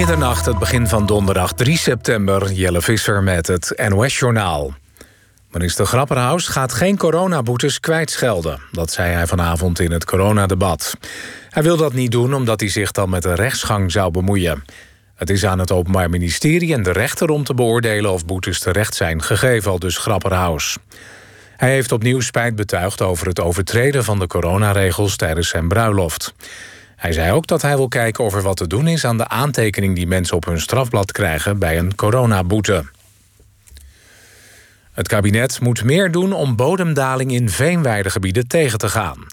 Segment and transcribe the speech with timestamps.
[0.00, 2.52] Middernacht, het begin van donderdag 3 september.
[2.52, 4.74] Jelle Visser met het NOS-journaal.
[5.50, 8.60] Minister Grapperhaus gaat geen coronaboetes kwijtschelden.
[8.72, 10.96] Dat zei hij vanavond in het coronadebat.
[11.48, 14.64] Hij wil dat niet doen omdat hij zich dan met de rechtsgang zou bemoeien.
[15.14, 18.12] Het is aan het Openbaar Ministerie en de rechter om te beoordelen...
[18.12, 20.76] of boetes terecht zijn gegeven, al dus Grapperhaus.
[21.56, 26.34] Hij heeft opnieuw spijt betuigd over het overtreden van de coronaregels tijdens zijn bruiloft.
[27.00, 29.28] Hij zei ook dat hij wil kijken of er wat te doen is aan de
[29.28, 32.84] aantekening die mensen op hun strafblad krijgen bij een coronaboete.
[34.92, 39.26] Het kabinet moet meer doen om bodemdaling in veenweidegebieden tegen te gaan.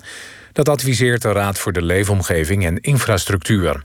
[0.53, 3.81] Dat adviseert de Raad voor de Leefomgeving en Infrastructuur.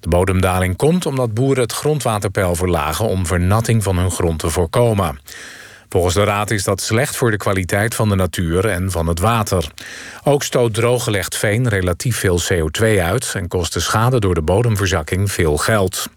[0.00, 5.18] De bodemdaling komt omdat boeren het grondwaterpeil verlagen om vernatting van hun grond te voorkomen.
[5.88, 9.20] Volgens de Raad is dat slecht voor de kwaliteit van de natuur en van het
[9.20, 9.70] water.
[10.24, 15.32] Ook stoot drooggelegd veen relatief veel CO2 uit en kost de schade door de bodemverzakking
[15.32, 16.08] veel geld.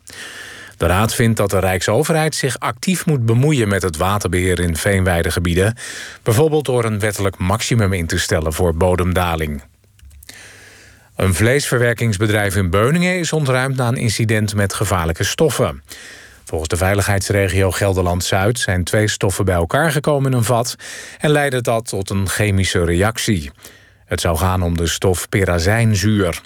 [0.78, 5.78] De Raad vindt dat de Rijksoverheid zich actief moet bemoeien met het waterbeheer in veenweidegebieden,
[6.24, 9.64] bijvoorbeeld door een wettelijk maximum in te stellen voor bodemdaling.
[11.16, 15.84] Een vleesverwerkingsbedrijf in Beuningen is ontruimd na een incident met gevaarlijke stoffen.
[16.52, 20.76] Volgens de veiligheidsregio Gelderland-Zuid zijn twee stoffen bij elkaar gekomen in een vat
[21.18, 23.52] en leidde dat tot een chemische reactie.
[24.06, 26.42] Het zou gaan om de stof perazijnzuur.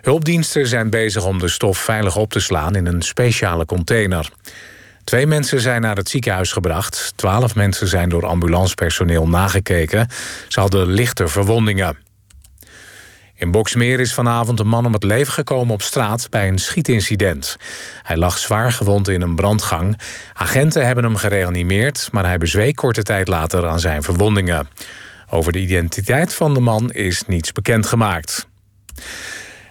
[0.00, 4.30] Hulpdiensten zijn bezig om de stof veilig op te slaan in een speciale container.
[5.04, 7.12] Twee mensen zijn naar het ziekenhuis gebracht.
[7.16, 10.08] Twaalf mensen zijn door ambulancepersoneel nagekeken.
[10.48, 12.09] Ze hadden lichte verwondingen.
[13.40, 17.56] In Boksmeer is vanavond een man om het leven gekomen op straat bij een schietincident.
[18.02, 19.98] Hij lag zwaar gewond in een brandgang.
[20.32, 24.68] Agenten hebben hem gereanimeerd, maar hij bezweek korte tijd later aan zijn verwondingen.
[25.30, 28.48] Over de identiteit van de man is niets bekendgemaakt.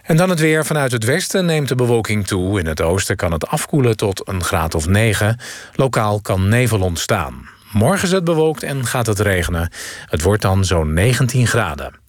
[0.04, 0.66] En dan het weer.
[0.66, 2.60] Vanuit het westen neemt de bewolking toe.
[2.60, 5.40] In het oosten kan het afkoelen tot een graad of 9.
[5.74, 7.50] Lokaal kan nevel ontstaan.
[7.72, 9.72] Morgen is het bewolkt en gaat het regenen.
[10.06, 12.08] Het wordt dan zo'n 19 graden.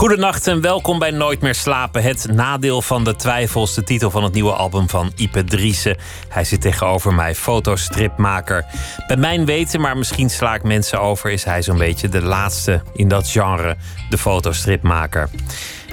[0.00, 2.02] Goedenacht en welkom bij Nooit meer slapen.
[2.02, 5.96] Het nadeel van de twijfels, de titel van het nieuwe album van Ipe Driessen.
[6.28, 8.64] Hij zit tegenover mij, fotostripmaker.
[9.06, 12.82] Bij mijn weten, maar misschien sla ik mensen over, is hij zo'n beetje de laatste
[12.92, 13.76] in dat genre,
[14.10, 15.28] de fotostripmaker.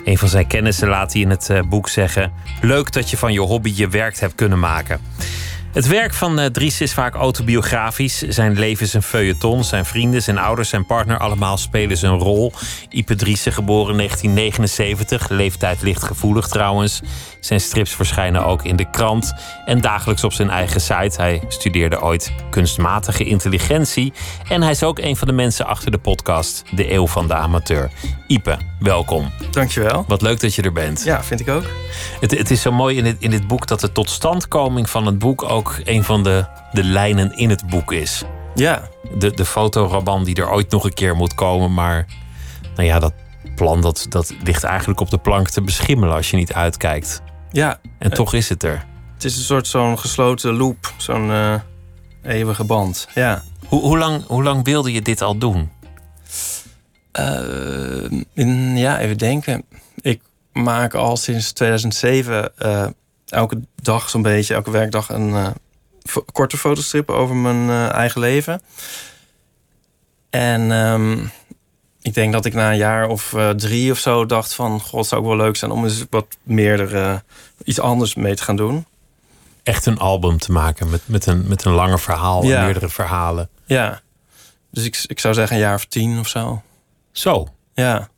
[0.06, 3.34] Een van zijn kennissen laat hij in het eh, boek zeggen: Leuk dat je van
[3.34, 5.02] je hobby je werk hebt kunnen maken.
[5.78, 8.18] Het werk van uh, Dries is vaak autobiografisch.
[8.18, 9.64] Zijn leven is een feuilleton.
[9.64, 12.54] Zijn vrienden, zijn ouders, zijn partner, allemaal spelen zijn rol.
[12.90, 15.30] Ipe Driessen, geboren in 1979.
[15.30, 17.02] Leeftijd lichtgevoelig trouwens.
[17.40, 19.34] Zijn strips verschijnen ook in de krant
[19.66, 21.22] en dagelijks op zijn eigen site.
[21.22, 24.14] Hij studeerde ooit kunstmatige intelligentie.
[24.48, 27.34] En hij is ook een van de mensen achter de podcast De Eeuw van de
[27.34, 27.90] Amateur.
[28.28, 29.32] Ipe, welkom.
[29.52, 30.06] Dankjewel.
[30.08, 31.04] Wat leuk dat je er bent.
[31.04, 31.66] Ja, vind ik ook.
[32.20, 35.20] Het, het is zo mooi in dit, in dit boek dat de totstandkoming van het
[35.20, 38.24] boek ook een van de, de lijnen in het boek is.
[38.56, 38.82] Ja.
[39.18, 42.06] De, de fotoraban die er ooit nog een keer moet komen, maar
[42.76, 43.14] nou ja, dat
[43.56, 47.22] plan dat, dat ligt eigenlijk op de plank te beschimmelen als je niet uitkijkt.
[47.52, 47.80] Ja.
[47.98, 48.86] En toch is het er.
[49.14, 51.54] Het is een soort zo'n gesloten loop, zo'n uh,
[52.24, 53.08] eeuwige band.
[53.14, 53.44] Ja.
[53.68, 55.70] Hoe, hoe, lang, hoe lang wilde je dit al doen?
[57.20, 59.66] Uh, in, ja, even denken.
[59.96, 60.22] Ik
[60.54, 62.86] maak al sinds 2007 uh,
[63.28, 65.54] elke dag zo'n beetje, elke werkdag een
[66.32, 68.62] korte fotostrip over mijn eigen leven.
[70.30, 71.32] En um,
[72.08, 74.80] ik denk dat ik na een jaar of uh, drie of zo dacht van...
[74.80, 77.16] god, zou ook wel leuk zijn om eens wat meer uh,
[77.64, 78.86] iets anders mee te gaan doen.
[79.64, 82.58] Echt een album te maken met, met, een, met een langer verhaal ja.
[82.58, 83.50] en meerdere verhalen.
[83.66, 84.02] Ja,
[84.72, 86.62] dus ik, ik zou zeggen een jaar of tien of zo.
[87.12, 87.48] Zo?
[87.74, 88.10] Ja.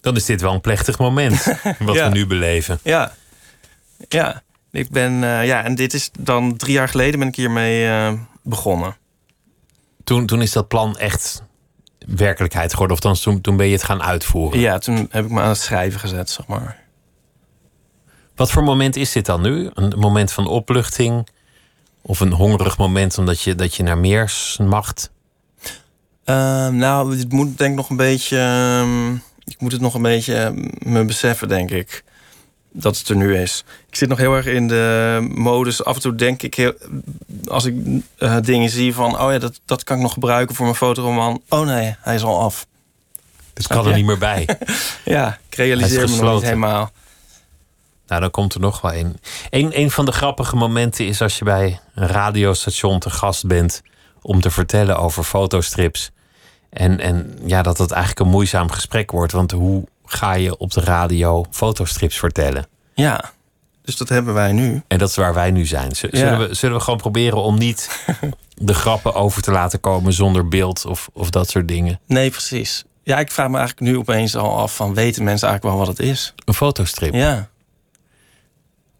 [0.00, 1.44] Dan is dit wel een plechtig moment
[1.78, 2.08] wat ja.
[2.08, 2.78] we nu beleven.
[2.82, 3.14] Ja,
[4.08, 4.42] ja.
[4.70, 8.96] Ik ben, uh, ja, en dit is dan drie jaar geleden ben ik hiermee begonnen.
[10.04, 11.42] Toen, toen is dat plan echt
[12.06, 12.96] werkelijkheid geworden?
[12.96, 14.60] Of dan toen, toen ben je het gaan uitvoeren?
[14.60, 16.84] Ja, toen heb ik me aan het schrijven gezet, zeg maar.
[18.34, 19.70] Wat voor moment is dit dan nu?
[19.74, 21.28] Een moment van opluchting?
[22.02, 25.10] Of een hongerig moment omdat je, dat je naar meer smacht?
[26.24, 28.36] Uh, nou, het moet denk ik nog een beetje...
[28.36, 32.04] Uh, ik moet het nog een beetje me beseffen, denk ik.
[32.78, 33.64] Dat het er nu is.
[33.88, 35.84] Ik zit nog heel erg in de modus.
[35.84, 36.72] Af en toe denk ik, heel,
[37.46, 37.74] als ik
[38.18, 39.20] uh, dingen zie van...
[39.20, 41.42] oh ja, dat, dat kan ik nog gebruiken voor mijn fotoroman.
[41.48, 42.66] Oh nee, hij is al af.
[43.54, 44.48] Het kan er niet meer bij.
[45.04, 46.90] ja, ik realiseer me nog niet helemaal.
[48.06, 49.16] Nou, dan komt er nog wel een.
[49.50, 49.80] een.
[49.80, 53.82] Een van de grappige momenten is als je bij een radiostation te gast bent
[54.22, 56.10] om te vertellen over fotostrips.
[56.70, 59.32] En, en ja, dat het eigenlijk een moeizaam gesprek wordt.
[59.32, 62.66] Want hoe ga je op de radio fotostrips vertellen?
[62.94, 63.30] Ja,
[63.82, 64.82] dus dat hebben wij nu.
[64.88, 65.96] En dat is waar wij nu zijn.
[65.96, 66.48] Z- Zullen, Ja.
[66.48, 68.04] we, zullen we gewoon proberen om niet
[68.54, 72.00] de grappen over te laten komen zonder beeld of, of dat soort dingen?
[72.06, 72.84] Nee, precies.
[73.02, 74.94] Ja, ik vraag me eigenlijk nu opeens al af van...
[74.94, 76.34] weten mensen eigenlijk wel wat het is?
[76.44, 77.14] Een fotostrip.
[77.14, 77.48] Ja.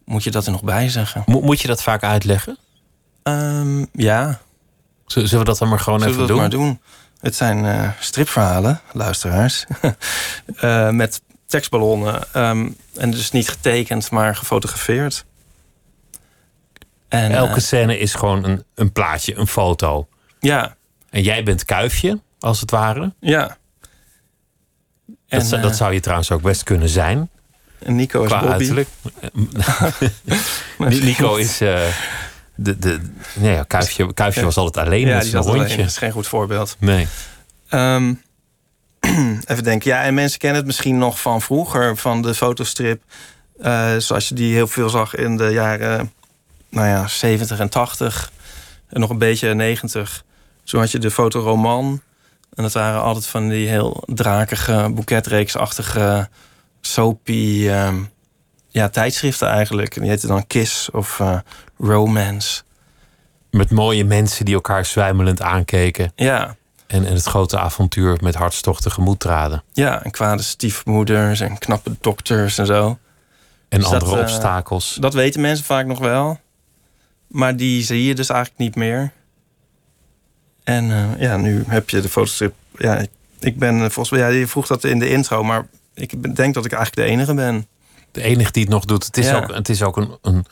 [0.05, 1.23] Moet je dat er nog bij zeggen?
[1.25, 2.57] Mo- moet je dat vaak uitleggen?
[3.23, 4.39] Ehm, ja,
[5.05, 6.59] Z- Zullen we dat dan maar gewoon zullen we even dat doen?
[6.61, 6.79] maar doen?
[7.19, 9.65] Het zijn eh, stripverhalen, luisteraars.
[10.57, 12.33] Eh, met tekstballonnen.
[12.33, 15.25] Ehm, en dus niet getekend, maar gefotografeerd.
[17.07, 20.07] En, Elke eh, scène is gewoon een, een plaatje, een foto.
[20.39, 20.75] ja,
[21.09, 23.13] En jij bent kuifje, als het ware.
[23.19, 23.57] ja.
[25.05, 27.29] Dat, En, zou, dat zou je trouwens ook best kunnen zijn,
[27.79, 28.85] en Nico is qua Bobby.
[31.05, 31.61] Nico is...
[32.57, 32.99] de, de,
[33.33, 35.57] nee, ja, kuifje, kuifje was altijd alleen Ja, met die zijn alleen.
[35.57, 35.77] hondje.
[35.77, 36.75] Dat is geen goed voorbeeld.
[36.79, 37.07] Nee.
[37.69, 38.13] Ehm,
[39.45, 39.91] even denken.
[39.91, 43.01] Ja, en mensen kennen het misschien nog van vroeger, van de fotostrip.
[43.61, 46.11] eh, zoals je die heel veel zag in de jaren
[46.69, 48.31] nou ja, 70 en 80.
[48.89, 50.23] En nog een beetje 90.
[50.63, 52.01] Zo had je de fotoroman.
[52.53, 56.29] En dat waren altijd van die heel drakige, boeketreeksachtige,
[56.81, 57.95] soapy ehm,
[58.69, 59.95] ja, tijdschriften eigenlijk.
[59.95, 61.37] En die heette dan Kiss of eh,
[61.77, 62.61] Romance.
[63.51, 66.11] Met mooie mensen die elkaar zwijmelend aankeken.
[66.15, 66.55] Ja,
[66.87, 69.63] En, en het grote avontuur met hartstochten tegemoet traden.
[69.73, 72.97] ja, en kwade stiefmoeders en knappe dokters en zo.
[73.69, 74.97] En Dus andere eh, obstakels.
[74.99, 76.39] Dat weten mensen vaak nog wel.
[77.27, 79.11] Maar die zie je dus eigenlijk niet meer.
[80.63, 82.53] En eh, ja, nu heb je de fotostrip.
[82.77, 83.05] Ja,
[83.39, 86.65] ik, ben volgens mij, ja, je vroeg dat in de intro, maar ik denk dat
[86.65, 87.67] ik eigenlijk de enige ben.
[88.17, 89.05] De enige die het nog doet.
[89.05, 89.35] Het is Ja.
[89.37, 90.45] ook, het is ook een, een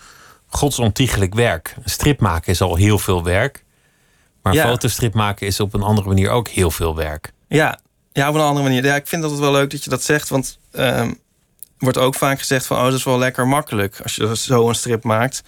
[0.48, 1.76] godsontiegelijk werk.
[1.84, 3.64] Een strip maken is al heel veel werk.
[4.42, 4.68] Maar Ja.
[4.68, 7.32] fotostrip maken is op een andere manier ook heel veel werk.
[7.48, 7.80] Ja,
[8.14, 8.84] ja, op een andere manier.
[8.86, 11.12] Ja, ik vind dat het wel leuk dat je dat zegt, want ehm
[11.78, 14.76] wordt ook vaak gezegd van, oh, dat is wel lekker makkelijk als je zo een
[14.76, 15.44] strip maakt.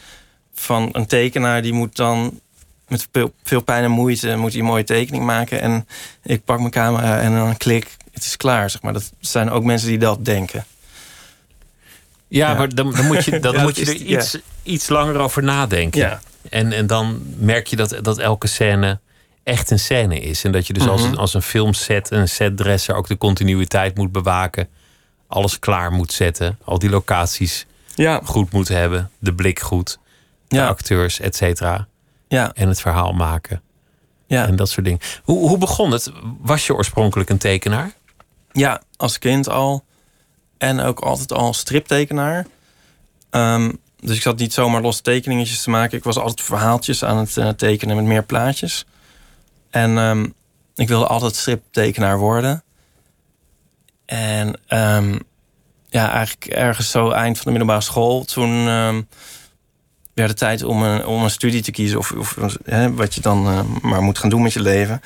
[0.53, 2.39] Van een tekenaar die moet dan
[2.87, 3.07] met
[3.43, 5.87] veel, pijn en moeite moet hij een mooie tekening maken en
[6.23, 8.69] ik pak mijn camera en dan klik, het is klaar.
[8.69, 10.65] Zeg maar dat zijn ook mensen die dat denken.
[12.27, 14.17] Ja, maar dan, dan moet je, dan Ja, moet je er is- ja.
[14.17, 15.99] iets, iets langer over nadenken.
[15.99, 16.21] Ja.
[16.49, 18.99] En, en dan merk je dat, dat elke scène
[19.43, 20.43] echt een scène is.
[20.43, 21.11] En dat je dus als, Mhm.
[21.11, 24.67] een, als een filmset, een setdresser ook de continuïteit moet bewaken.
[25.27, 26.59] Alles klaar moet zetten.
[26.63, 27.65] Al die locaties
[27.95, 29.11] Ja, goed moet hebben.
[29.19, 29.97] De blik goed.
[30.47, 31.87] De acteurs, et cetera.
[32.27, 33.61] ja, En het verhaal maken.
[34.27, 34.47] ja.
[34.47, 34.99] En dat soort dingen.
[35.23, 36.11] Hoe, hoe begon het?
[36.41, 37.91] Was je oorspronkelijk een tekenaar?
[38.51, 39.83] Ja, als kind al.
[40.57, 42.47] En ook altijd al striptekenaar.
[43.29, 45.97] Ehm, dus ik zat niet zomaar losse tekeningetjes te maken.
[45.97, 48.85] Ik was altijd verhaaltjes aan het eh, tekenen met meer plaatjes.
[49.69, 50.25] En ehm,
[50.75, 52.63] ik wilde altijd striptekenaar worden.
[54.05, 55.19] En ehm,
[55.89, 58.23] ja, eigenlijk ergens zo eind van de middelbare school...
[58.23, 58.65] toen
[60.17, 61.97] werd het tijd om een, om een studie te kiezen...
[61.97, 65.01] of, of hè, wat je dan eh, maar moet gaan doen met je leven.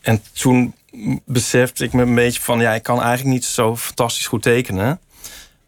[0.00, 0.74] En toen
[1.26, 2.60] besefte ik me een beetje van...
[2.60, 5.00] ja, ik kan eigenlijk niet zo fantastisch goed tekenen.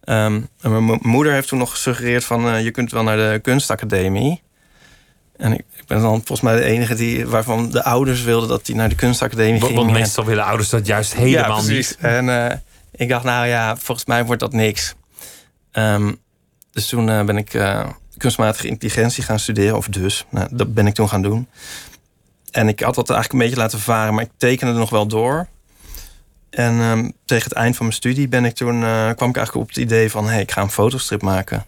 [0.04, 2.48] Ehm, en mijn mo- moeder heeft toen nog gesuggereerd van...
[2.48, 4.42] eh, je kunt wel naar de kunstacademie.
[5.36, 8.48] En ik, ik ben dan volgens mij de enige die, waarvan de ouders wilden...
[8.48, 9.76] dat hij naar de kunstacademie ging.
[9.76, 11.96] want meestal willen ouders dat juist helemaal ja, niet.
[12.00, 12.56] En eh,
[12.92, 14.94] ik dacht, nou ja, volgens mij wordt dat niks.
[15.70, 16.12] Ehm,
[16.72, 17.56] dus toen eh, ben ik
[18.16, 19.76] kunstmatige intelligentie gaan studeren.
[19.76, 21.48] Of dus, nou, dat ben ik toen gaan doen.
[22.50, 25.06] En ik had dat eigenlijk een beetje laten varen, maar ik tekende er nog wel
[25.06, 25.46] door.
[26.50, 29.54] En ehm, tegen het eind van mijn studie ben ik toen, eh, kwam ik eigenlijk
[29.54, 30.28] op het idee van...
[30.28, 31.64] hey, ik ga een fotostrip maken.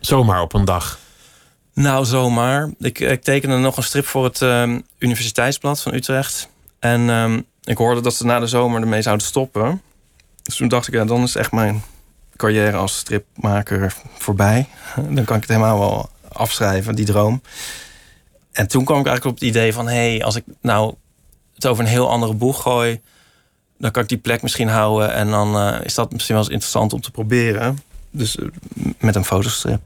[0.00, 0.98] Zomaar op een dag.
[1.74, 2.70] Nou, zomaar.
[2.78, 6.48] Ik, ik tekende nog een strip voor het ehm, Universiteitsblad van Utrecht.
[6.78, 9.82] En ehm, ik hoorde dat ze na de zomer ermee zouden stoppen.
[10.42, 11.82] Dus toen dacht ik, ja, dan is echt mijn
[12.36, 14.68] carrière als stripmaker voorbij.
[15.10, 17.42] Dan kan ik het helemaal wel afschrijven, die droom.
[18.52, 19.88] En toen kwam ik eigenlijk op het idee van...
[19.88, 20.94] hé, hey, als ik nou
[21.54, 23.00] het over een heel andere boeg gooi...
[23.78, 25.12] dan kan ik die plek misschien houden.
[25.14, 27.78] En dan eh, is dat misschien wel eens interessant om te proberen.
[28.10, 28.46] Dus eh,
[28.98, 29.80] met een fotostrip.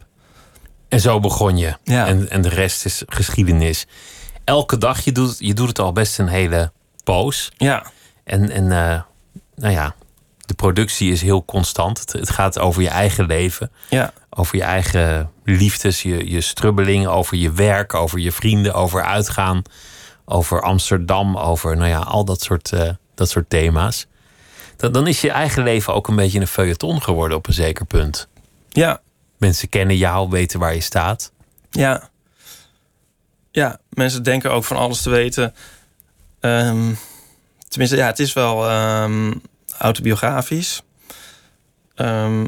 [0.88, 1.76] En zo begon je.
[1.83, 2.06] Ja.
[2.06, 3.87] En, en de rest is geschiedenis.
[4.44, 6.73] Elke dag, je doet, je doet het al best een hele
[7.04, 7.52] poos.
[7.56, 7.87] Ja,
[8.25, 9.00] En, en eh,
[9.54, 9.94] nou ja,
[10.38, 11.99] de productie is heel constant.
[11.99, 13.71] Het, het gaat over je eigen leven.
[13.88, 19.02] ja, Over je eigen liefdes, je, je strubbelingen, over je werk, over je vrienden, over
[19.04, 19.62] uitgaan,
[20.24, 24.06] over Amsterdam, over nou ja, al dat soort, eh, dat soort thema's.
[24.76, 27.84] Dan, dan is je eigen leven ook een beetje een feuilleton geworden op een zeker
[27.84, 28.28] punt.
[28.68, 29.00] Ja,
[29.38, 31.32] Mensen kennen jou, weten waar je staat.
[31.70, 32.08] ja.
[33.50, 35.54] Ja, mensen denken ook van alles te weten.
[36.40, 36.92] Ehm,
[37.68, 39.32] tenminste, ja, het is wel ehm,
[39.78, 40.82] autobiografisch.
[41.94, 42.44] Ehm,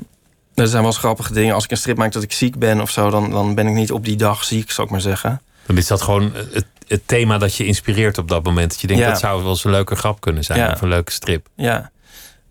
[0.57, 1.55] er zijn wel eens grappige dingen.
[1.55, 3.75] Als ik een strip maak dat ik ziek ben of zo, dan, dan ben ik
[3.75, 5.41] niet op die dag ziek, zou ik maar zeggen.
[5.67, 8.71] Dan is dat gewoon het, het thema dat je inspireert op dat moment.
[8.71, 9.09] Dat je denkt, Ja.
[9.11, 10.59] dat zou wel eens een leuke grap kunnen zijn.
[10.59, 10.73] Ja.
[10.73, 11.47] Of een leuke strip.
[11.55, 11.91] Ja.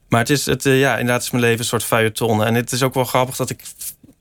[0.10, 2.44] Maar het is, het, eh, ja, inderdaad is mijn leven een soort feuilleton.
[2.44, 3.62] En het is ook wel grappig dat ik...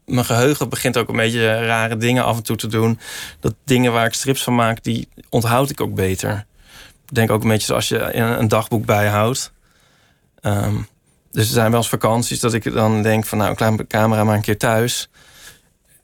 [0.06, 2.98] Mijn geheugen begint ook een beetje rare dingen af en toe te doen.
[3.40, 6.46] Dat dingen waar ik strips van maak, die onthoud ik ook beter.
[7.08, 9.52] Ik denk ook een beetje zoals je een een dagboek bijhoudt.
[10.40, 10.74] Ehm,
[11.34, 13.38] dus er zijn wel eens vakanties dat ik dan denk van...
[13.38, 15.08] nou, een klein camera maar een keer thuis.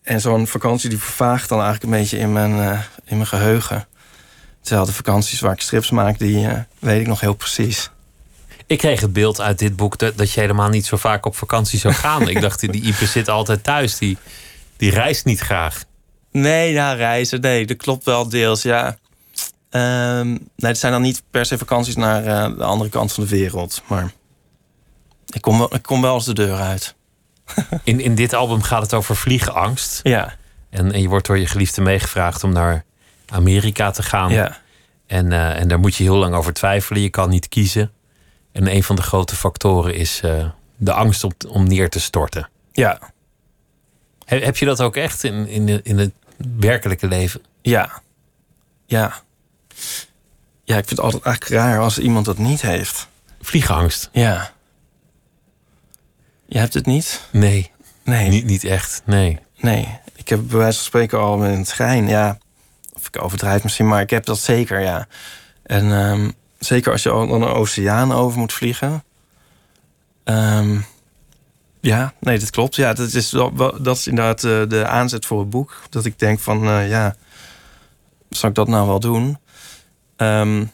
[0.03, 3.87] En zo'n vakantie die vervaagt dan eigenlijk een beetje in mijn, eh, in mijn geheugen.
[4.63, 7.91] Terwijl de vakanties waar ik strips maak, die eh, weet ik nog heel precies.
[8.67, 11.37] Ik kreeg het beeld uit dit boek dat, dat je helemaal niet zo vaak op
[11.37, 12.29] vakantie zou gaan.
[12.29, 13.99] ik dacht, die Ipe zit altijd thuis.
[13.99, 14.19] Die,
[14.77, 15.85] die reist niet graag.
[16.33, 17.41] Nee, ja, reizen.
[17.41, 18.97] Nee, dat klopt wel deels, ja.
[19.71, 23.25] Ehm, nee, het zijn dan niet per se vakanties naar eh, de andere kant van
[23.25, 23.83] de wereld.
[23.87, 24.13] Maar
[25.31, 26.95] ik kom wel, ik kom wel eens de deur uit.
[27.85, 30.01] In, in dit album gaat het over vliegenangst.
[30.03, 30.35] Ja,
[30.71, 32.85] En, en je wordt door je geliefde meegevraagd om naar
[33.29, 34.31] Amerika te gaan.
[34.33, 34.59] ja,
[35.07, 37.03] En, eh, en daar moet je heel lang over twijfelen.
[37.03, 37.91] Je kan niet kiezen.
[38.53, 42.49] En een van de grote factoren is eh, de angst om, om neer te storten.
[42.73, 42.99] ja,
[44.25, 46.13] Heb, heb je dat ook echt in, in, de- in het
[46.59, 47.43] werkelijke leven?
[47.63, 48.03] ja,
[48.87, 49.13] ja.
[50.65, 53.09] Ja, ik vind het altijd eigenlijk raar als iemand dat niet heeft.
[53.41, 54.09] Vliegenangst?
[54.13, 54.51] Ja.
[56.51, 57.21] Je hebt het niet?
[57.31, 57.71] Nee,
[58.05, 58.29] Nee.
[58.29, 59.03] niet, niet echt.
[59.05, 59.39] Nee.
[59.57, 62.39] Nee, ik heb bij wijze van spreken al met een trein, ja.
[62.93, 65.07] Of ik overdrijf misschien, maar ik heb dat zeker, ja.
[65.63, 69.05] En ehm, zeker als je dan een oceaan over moet vliegen.
[70.25, 70.79] Ehm,
[71.81, 72.77] ja, nee, dat klopt.
[72.77, 73.31] Ja, dat is,
[73.81, 75.83] dat is inderdaad eh, de aanzet voor het boek.
[75.89, 77.15] Dat ik denk van, eh, ja,
[78.29, 79.39] zal ik dat nou wel doen?
[80.17, 80.65] Ehm,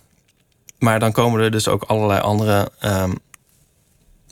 [0.78, 3.12] maar dan komen er dus ook allerlei andere ehm,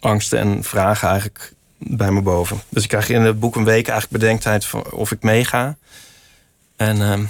[0.05, 2.63] angsten en vragen eigenlijk bij me boven.
[2.69, 5.77] Dus ik krijg in het boek een week eigenlijk bedenktijd van of ik meega.
[6.77, 7.25] En ehm,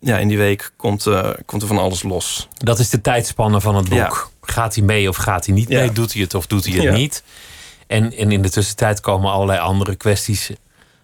[0.00, 2.48] ja, in die week komt, eh, komt er van alles los.
[2.54, 3.98] Dat is de tijdspanne van het boek.
[3.98, 4.12] Ja.
[4.52, 5.78] Gaat hij mee of gaat hij niet Ja.
[5.80, 5.92] mee?
[5.92, 6.92] Doet hij het of doet hij het Ja.
[6.92, 7.22] niet?
[7.86, 10.50] En, en in de tussentijd komen allerlei andere kwesties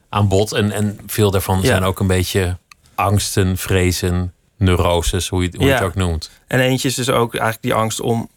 [0.09, 0.53] aan bod.
[0.53, 2.57] En, en veel daarvan zijn ook een beetje
[2.95, 6.31] angsten, vrezen, neuroses, hoe je, hoe je het ook noemt.
[6.47, 8.29] En eentje is dus ook eigenlijk die angst om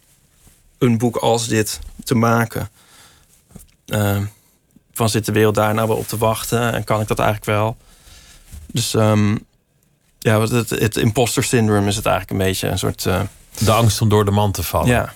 [0.77, 1.79] een boek als dit
[2.09, 2.69] te maken.
[3.85, 4.23] Ehm,
[4.93, 6.73] van zit de wereld daar nou wel op te wachten?
[6.73, 7.77] En kan ik dat eigenlijk wel?
[8.71, 9.35] Dus ehm,
[10.19, 13.05] ja, het, het imposter syndrome is het eigenlijk een beetje een soort...
[13.05, 13.21] eh,
[13.57, 14.87] De angst om door de man te vallen.
[14.87, 15.13] ja,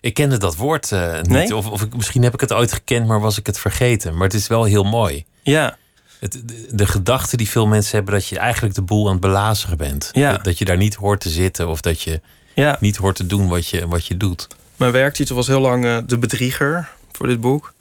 [0.00, 1.28] Ik kende dat woord eh, niet.
[1.28, 1.56] Nee?
[1.56, 4.14] Of, of ik, misschien heb ik het ooit gekend, maar was ik het vergeten.
[4.14, 5.24] Maar het is wel heel mooi.
[5.42, 5.76] ja,
[6.20, 9.20] Het, de, de gedachte die veel mensen hebben dat je eigenlijk de boel aan het
[9.20, 10.10] belazeren bent.
[10.12, 10.32] Ja.
[10.32, 12.20] Dat, dat je daar niet hoort te zitten of dat je
[12.54, 12.76] ja.
[12.80, 14.46] niet hoort te doen wat je, wat je doet.
[14.78, 17.74] Mijn werktitel was heel lang eh, De Bedrieger voor dit boek.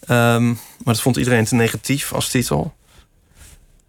[0.00, 2.74] Ehm, maar dat vond iedereen te negatief als titel.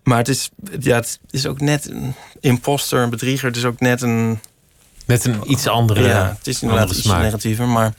[0.04, 0.50] Maar het is,
[0.80, 3.48] ja, het is ook net een imposter, een bedrieger.
[3.48, 4.40] Het is ook net een...
[5.06, 7.68] Net een iets andere, ja, het is inderdaad iets negatiever.
[7.68, 7.94] Maar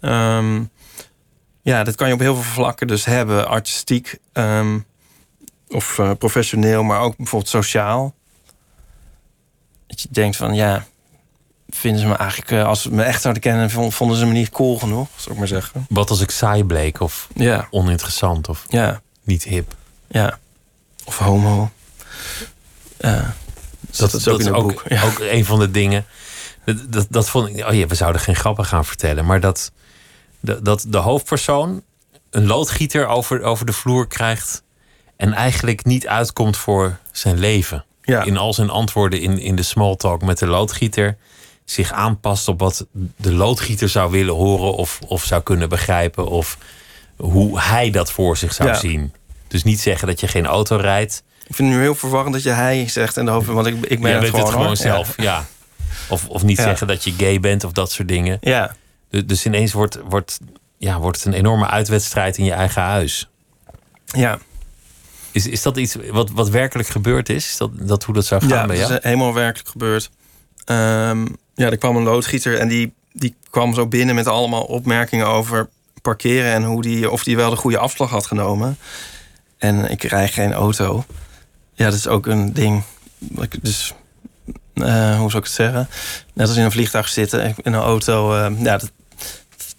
[0.00, 0.62] ehm,
[1.62, 3.48] ja, dat kan je op heel veel vlakken dus hebben.
[3.48, 4.78] Artistiek ehm,
[5.68, 8.14] of eh, professioneel, maar ook bijvoorbeeld sociaal.
[9.86, 10.86] Dat je denkt van, ja...
[11.68, 14.32] Vinden ze me eigenlijk, eh, als ze me echt zouden kennen, vond- vonden ze me
[14.32, 15.86] niet cool genoeg, zou ik maar zeggen.
[15.88, 19.74] Wat als ik saai bleek of Ja, oninteressant of ja, niet hip.
[20.08, 20.38] ja.
[21.04, 21.70] Of homo.
[23.96, 24.82] Dat, is ook in is het ook, boek.
[24.88, 25.02] Ja.
[25.02, 26.04] ook een van de dingen.
[26.64, 27.66] Dat, dat, dat vond ik.
[27.66, 29.24] Oh ja, we zouden geen grappen gaan vertellen.
[29.26, 29.72] Maar dat,
[30.40, 31.82] dat, dat de hoofdpersoon
[32.30, 34.62] een loodgieter over, over de vloer krijgt.
[35.16, 37.84] En eigenlijk niet uitkomt voor zijn leven.
[38.02, 38.22] Ja.
[38.22, 41.16] In al zijn antwoorden in, in de small talk met de loodgieter.
[41.66, 44.74] Zich aanpast op wat de loodgieter zou willen horen.
[44.74, 46.28] Of, of zou kunnen begrijpen.
[46.28, 46.58] Of
[47.16, 48.74] hoe hij dat voor zich zou Ja.
[48.74, 49.12] zien.
[49.48, 51.22] Dus niet zeggen dat je geen auto rijdt.
[51.46, 53.74] Ik vind het nu heel verwarrend dat je hij zegt en de hoofd, want ik,
[53.86, 55.46] ik ben Jij het gewoon, het gewoon zelf, ja.
[56.08, 56.62] Of, of niet Ja.
[56.62, 58.38] zeggen dat je gay bent of dat soort dingen.
[58.40, 58.76] Ja.
[59.10, 60.38] Dus, dus ineens wordt, wordt,
[60.78, 63.28] ja, wordt het een enorme uitwedstrijd in je eigen huis.
[64.04, 64.38] Ja,
[65.32, 67.46] Is, is dat iets wat, wat werkelijk gebeurd is?
[67.48, 68.92] Is dat, dat hoe dat zou gaan ja bij jou?
[68.92, 70.10] eh, helemaal werkelijk gebeurd.
[70.64, 75.26] Ehm, ja, er kwam een loodgieter en die, die kwam zo binnen met allemaal opmerkingen
[75.26, 75.68] over
[76.02, 78.78] parkeren en hoe die, of die wel de goede afslag had genomen.
[79.58, 81.04] En ik rij geen auto.
[81.74, 82.82] Ja, dat is ook een ding.
[83.62, 83.92] Dus
[84.74, 85.88] eh, hoe zou ik het zeggen?
[86.32, 88.34] Net als in een vliegtuig zitten, in een auto.
[88.36, 88.90] eh, ja, dat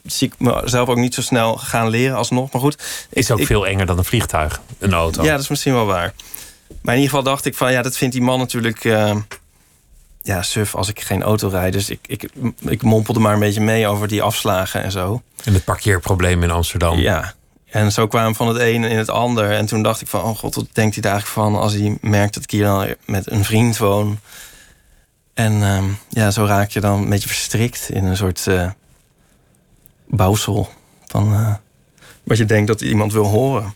[0.05, 2.51] zie ik mezelf ook niet zo snel gaan leren alsnog.
[2.51, 3.07] Maar goed.
[3.10, 5.24] Is ook ik- veel enger dan een vliegtuig, een auto.
[5.24, 6.13] Ja, dat is misschien wel waar.
[6.81, 8.86] Maar in ieder geval dacht ik van ja, dat vindt die man natuurlijk.
[8.86, 9.15] eh,
[10.27, 11.74] ja, suf als ik geen auto rijd.
[11.74, 12.29] Dus ik, ik,
[12.60, 15.22] ik mompelde maar een beetje mee over die afslagen en zo.
[15.43, 17.00] En het parkeerprobleem in Amsterdam.
[17.00, 17.34] Ja.
[17.65, 19.51] En zo kwamen we van het een in het ander.
[19.51, 21.62] En toen dacht ik van, oh god, wat denkt hij daar eigenlijk van...
[21.62, 24.19] als hij merkt dat ik hier dan met een vriend woon.
[25.34, 28.69] En ehm, ja, zo raak je dan een beetje verstrikt in een soort eh
[30.07, 30.69] bouwsel.
[31.05, 31.53] Van eh,
[32.24, 33.74] wat je denkt dat iemand wil horen.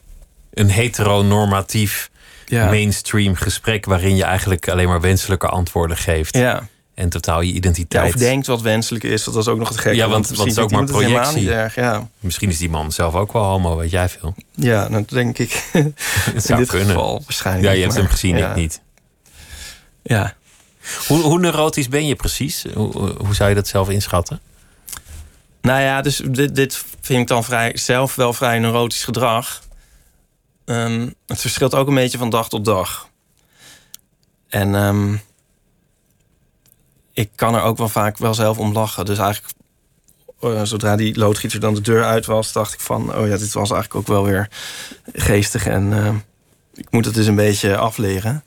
[0.54, 2.11] Een heteronormatief
[2.56, 2.66] Ja.
[2.70, 6.38] mainstream gesprek waarin je eigenlijk alleen maar wenselijke antwoorden geeft.
[6.38, 6.68] Ja.
[6.94, 8.14] En totaal je Ja, identiteit.
[8.14, 9.24] of denkt wat wenselijk is.
[9.24, 9.98] Dat was ook nog het gekke.
[9.98, 11.52] Ja, want- want het is ook maar projectie.
[11.54, 11.76] erg.
[11.76, 14.36] Ja, Misschien is die man zelf ook wel homo, weet jij veel.
[14.56, 15.52] ja dat denk ik.
[15.72, 16.88] Het in zou dit kunnen.
[16.88, 17.66] geval waarschijnlijk.
[17.68, 18.50] Ja, je hebt maar- hem gezien, ja.
[18.50, 18.82] ik niet.
[20.04, 20.34] Ja.
[21.08, 22.66] Hoe, hoe neurotisch ben je precies?
[22.74, 24.40] Hoe, hoe zou je dat zelf inschatten?
[25.62, 29.62] Nou ja, dus dit, dit vind ik dan vrij, zelf wel vrij neurotisch gedrag.
[30.72, 33.10] Ehm, het verschilt ook een beetje van dag tot dag.
[34.48, 35.16] En ehm,
[37.14, 39.06] ik kan er ook wel vaak wel zelf om lachen.
[39.06, 39.54] Dus eigenlijk,
[40.40, 43.54] eh, zodra die loodgieter dan de deur uit was, dacht ik van: oh ja, dit
[43.54, 44.50] was eigenlijk ook wel weer
[45.14, 45.68] geestig.
[45.68, 46.16] En ehm,
[46.74, 48.44] ik moet het dus een beetje afleren.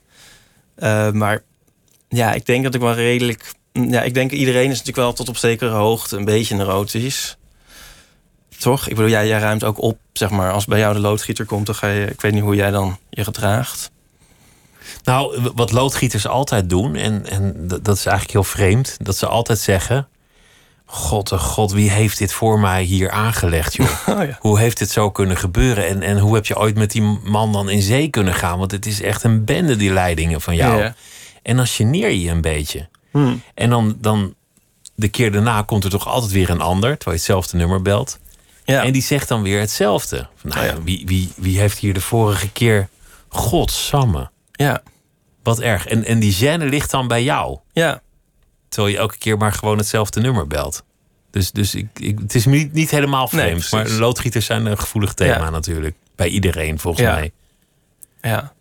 [1.12, 1.42] Maar
[2.08, 3.52] ja, ik denk dat ik wel redelijk.
[3.72, 7.36] Ja, ik denk iedereen is natuurlijk wel tot op zekere hoogte een beetje neurotisch.
[8.64, 8.88] Toch?
[8.88, 10.52] Ik bedoel, jij, jij ruimt ook op, zeg maar.
[10.52, 12.06] Als bij jou de loodgieter komt, dan ga je.
[12.06, 13.90] Ik weet niet hoe jij dan je gedraagt.
[15.02, 19.58] Nou, wat loodgieters altijd doen, en, en dat is eigenlijk heel vreemd, dat ze altijd
[19.58, 20.08] zeggen:
[20.84, 24.08] God, oh god, wie heeft dit voor mij hier aangelegd, joh?
[24.08, 24.38] Oh ja.
[24.40, 25.86] Hoe heeft dit zo kunnen gebeuren?
[25.88, 28.58] En, en hoe heb je ooit met die man dan in zee kunnen gaan?
[28.58, 30.78] Want het is echt een bende, die leidingen van jou.
[30.78, 30.94] Ja.
[31.42, 32.88] En dan geneer je je een beetje.
[33.10, 33.42] Hmm.
[33.54, 34.34] En dan, dan
[34.94, 38.18] de keer daarna komt er toch altijd weer een ander, terwijl je hetzelfde nummer belt.
[38.64, 38.82] Ja.
[38.84, 40.26] En die zegt dan weer hetzelfde.
[40.36, 42.88] Van, nou, Oh ja, wie, wie, wie heeft hier de vorige keer...
[43.28, 44.82] Godsamme, ja.
[45.42, 45.86] wat erg.
[45.86, 47.58] En, en die gêne ligt dan bij jou.
[47.72, 48.00] Ja.
[48.68, 50.84] Terwijl je elke keer maar gewoon hetzelfde nummer belt.
[51.30, 53.70] Dus, dus ik, ik, het is niet, niet helemaal Nee, vreemd.
[53.70, 55.50] maar loodgieters zijn een gevoelig thema Ja.
[55.50, 55.96] natuurlijk.
[56.16, 57.14] Bij iedereen volgens Ja.
[57.14, 57.32] mij.
[58.22, 58.52] Ja.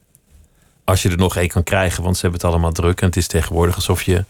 [0.83, 3.01] Als je er nog één kan krijgen, want ze hebben het allemaal druk.
[3.01, 4.25] En het is tegenwoordig alsof je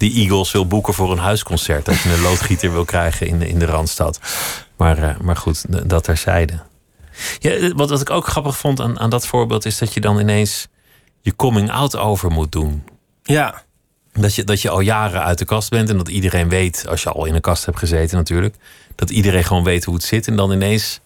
[0.00, 1.88] de Eagles wil boeken voor een huisconcert.
[1.88, 4.20] Als je een loodgieter wil krijgen in de, in de Randstad.
[4.76, 6.58] Maar, eh, maar goed, dat terzijde.
[7.38, 9.64] Ja, eh, wat, wat ik ook grappig vond aan, aan dat voorbeeld...
[9.64, 10.68] is dat je dan ineens
[11.20, 12.84] je coming out over moet doen.
[13.22, 13.62] Ja.
[14.12, 17.02] Dat je, dat je al jaren uit de kast bent en dat iedereen weet, als
[17.02, 18.56] je al in een kast hebt gezeten natuurlijk,
[18.94, 20.26] dat iedereen gewoon weet hoe het zit.
[20.26, 21.00] En dan ineens,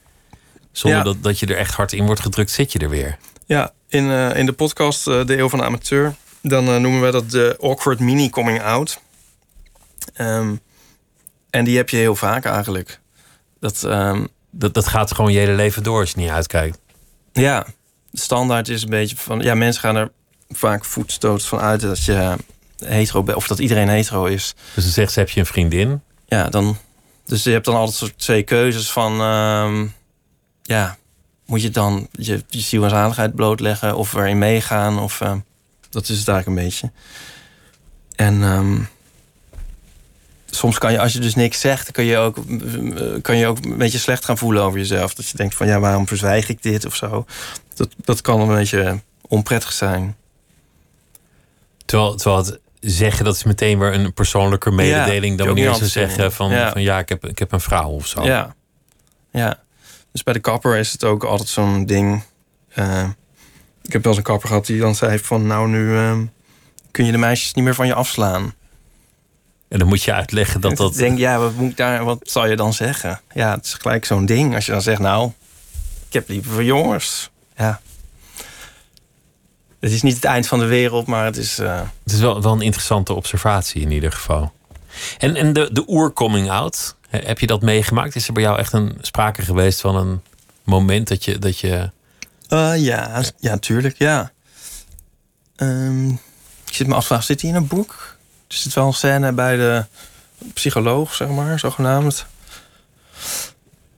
[0.73, 1.05] zonder Ja.
[1.05, 3.19] dat, dat je er echt hard in wordt gedrukt, zit je er weer.
[3.47, 6.15] Ja, in, eh, in de podcast eh, De Eeuw van de Amateur...
[6.49, 9.01] dan eh, noemen we dat de awkward mini coming out.
[10.15, 10.55] Ehm,
[11.51, 13.01] en die heb je heel vaak eigenlijk.
[13.61, 16.79] Dat, ehm, Dat, dat gaat gewoon je hele leven door als je niet uitkijkt.
[17.33, 17.67] ja,
[18.11, 19.41] de standaard is een beetje van...
[19.41, 20.11] Ja, mensen gaan er
[20.49, 22.37] vaak voetstoots van uit dat je
[22.85, 23.37] hetero bent...
[23.37, 24.55] of dat iedereen hetero is.
[24.75, 26.03] Dus dan zegt ze, heb je een vriendin?
[26.27, 26.77] Ja, dan...
[27.25, 29.21] Dus je hebt dan altijd soort twee keuzes van...
[29.21, 29.87] ehm,
[30.63, 30.97] ja,
[31.47, 33.97] moet je dan je, je ziel en zaligheid blootleggen...
[33.97, 35.21] of erin meegaan, of...
[35.95, 36.91] dat is het eigenlijk een beetje.
[38.17, 38.81] En ehm,
[40.51, 41.91] soms kan je, als je dus niks zegt...
[41.91, 45.15] kan je, ook, eh, kan je ook een beetje slecht gaan voelen over jezelf.
[45.15, 47.27] Dat je denkt van, ja, waarom verzwijg ik dit of zo?
[47.75, 50.17] Dat, dat kan een beetje onprettig zijn.
[51.85, 55.39] Terwijl, terwijl het zeggen, dat is meteen weer een persoonlijke mededeling...
[55.39, 56.73] dan wanneer ze zeggen van Ja.
[56.73, 58.25] van, ja, ik, heb, ik heb een vrouw of zo.
[58.25, 58.55] Ja.
[59.31, 59.63] ja.
[60.13, 62.23] Dus bij de kapper is het ook altijd zo'n ding.
[62.69, 63.09] eh,
[63.85, 65.47] ik heb wel eens een kapper gehad die dan zei van...
[65.47, 66.25] nou, nu ehm,
[66.91, 68.55] kun je de meisjes niet meer van je afslaan.
[69.69, 70.91] En dan moet je uitleggen dat dat...
[70.93, 73.21] Ik denk, ja, wat, moet ik daar, wat zal je dan zeggen?
[73.35, 74.55] Ja, het is gelijk zo'n ding.
[74.55, 75.31] Als je dan zegt, nou,
[76.07, 77.31] ik heb liever voor jongens.
[77.57, 77.81] Ja.
[79.81, 81.59] Het is niet het eind van de wereld, maar het is...
[81.59, 84.53] eh, Het is wel, wel een interessante observatie in ieder geval.
[85.19, 88.15] En, en de, de oer-coming out, hè, heb je dat meegemaakt?
[88.17, 90.23] Is er bij jou echt een sprake geweest van een
[90.63, 91.39] moment dat je...
[91.39, 91.91] Dat je
[92.49, 94.33] Eh, ja, ja, tuurlijk, ja.
[95.57, 96.09] Ehm,
[96.67, 98.17] ik zit me af te vragen, zit hij in een boek?
[98.49, 99.85] Er zit wel een scène bij de
[100.55, 102.27] psycholoog, zeg maar, zogenaamd.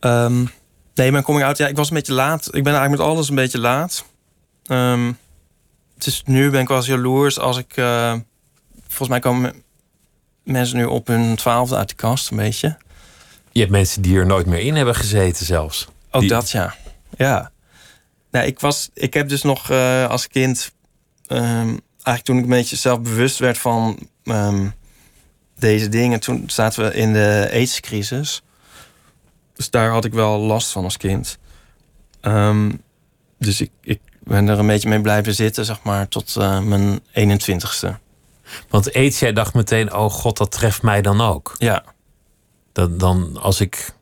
[0.00, 0.44] Ehm,
[0.94, 2.46] nee, mijn coming out, ja, ik was een beetje laat.
[2.46, 4.04] Ik ben eigenlijk met alles een beetje laat.
[4.66, 5.12] Ehm,
[5.98, 7.76] dus nu ben ik wel eens jaloers als ik...
[7.76, 8.14] eh,
[8.87, 9.62] volgens mij komen
[10.42, 12.76] mensen nu op hun twaalfde uit de kast, een beetje.
[13.52, 15.88] je hebt mensen die er nooit meer in hebben gezeten zelfs.
[16.11, 16.74] Ook Die- dat, ja.
[17.16, 17.50] Ja.
[18.37, 20.72] Nou, ik, was, ik heb dus nog eh, als kind...
[21.27, 24.68] ehm, eigenlijk toen ik een beetje zelfbewust werd van ehm,
[25.59, 28.42] deze dingen, toen zaten we in de AIDS-crisis.
[29.55, 31.38] Dus daar had ik wel last van als kind.
[32.20, 32.72] Ehm,
[33.38, 37.01] dus ik, ik ben er een beetje mee blijven zitten, zeg maar, tot uh, mijn
[37.01, 37.88] 21ste.
[38.68, 41.55] Want AIDS, jij dacht meteen, oh god, dat treft mij dan ook.
[41.59, 41.85] Ja.
[42.72, 43.94] Dan, dan als ik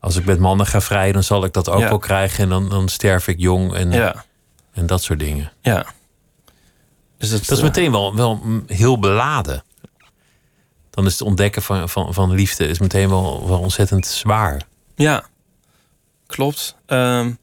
[0.00, 2.42] als ik met mannen ga vrijen, dan zal ik dat ook wel krijgen.
[2.44, 4.24] En dan, dan sterf ik jong en, ja.
[4.72, 5.52] en dat soort dingen.
[5.60, 5.86] Ja.
[7.18, 9.64] Dus het, dat is meteen wel, wel heel beladen.
[10.90, 14.62] Dan is het ontdekken van, van, van liefde is meteen wel, wel ontzettend zwaar.
[14.94, 15.24] Ja,
[16.26, 16.76] klopt.
[16.86, 17.38] Um,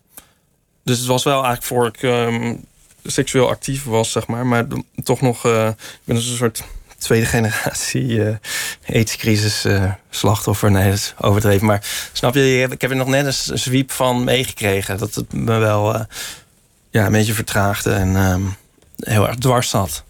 [0.84, 2.66] dus het was wel eigenlijk voor ik um,
[3.04, 4.46] seksueel actief was, zeg maar.
[4.46, 4.66] Maar
[5.04, 6.64] toch nog, uh, ik ben dus een soort
[6.98, 8.36] tweede generatie uh,
[8.90, 10.72] aidscrisis uh, slachtoffer.
[10.72, 11.66] Nee, dat is overdreven.
[11.66, 14.98] Maar snap je, ik heb er nog net een zwiep van meegekregen.
[14.98, 16.02] Dat het me wel uh,
[16.90, 18.56] ja, een beetje vertraagde en um,
[19.00, 20.04] heel erg dwars zat.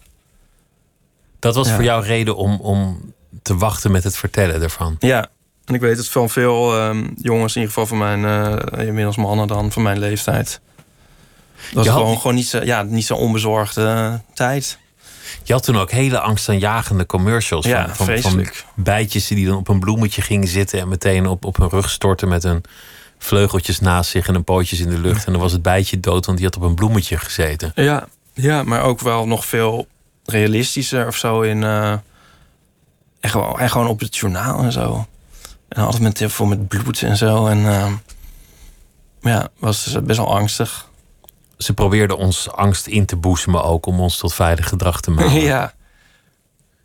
[1.39, 1.75] Dat was ja.
[1.75, 4.95] voor jou reden om, om te wachten met het vertellen ervan?
[4.99, 5.27] Ja,
[5.65, 9.47] en ik weet het van veel um, jongens, in ieder geval van mijn, inmiddels mannen
[9.47, 10.59] dan, van mijn leeftijd.
[11.73, 14.77] Dat was gewoon, gewoon niet zo, ja, niet zo onbezorgde tijd.
[15.43, 19.67] Je had toen ook hele angstaanjagende commercials ja, van, van, van, bijtjes die dan op
[19.67, 22.63] een bloemetje gingen zitten en meteen op, op hun rug storten met hun
[23.17, 25.25] vleugeltjes naast zich en een pootjes in de lucht.
[25.25, 27.71] En dan was het bijtje dood, want die had op een bloemetje gezeten.
[27.75, 29.87] Ja, ja maar ook wel nog veel
[30.25, 31.61] realistischer of zo in.
[31.61, 31.91] Uh,
[33.19, 35.07] en, gewoon, en gewoon op het journaal en zo.
[35.67, 37.47] En altijd met, voor met bloed en zo.
[37.47, 37.93] En uh,
[39.21, 40.89] ja, was best wel angstig
[41.57, 45.41] ze probeerden ons angst in te boezemen ook om ons tot veilig gedrag te maken.
[45.55, 45.73] Ja.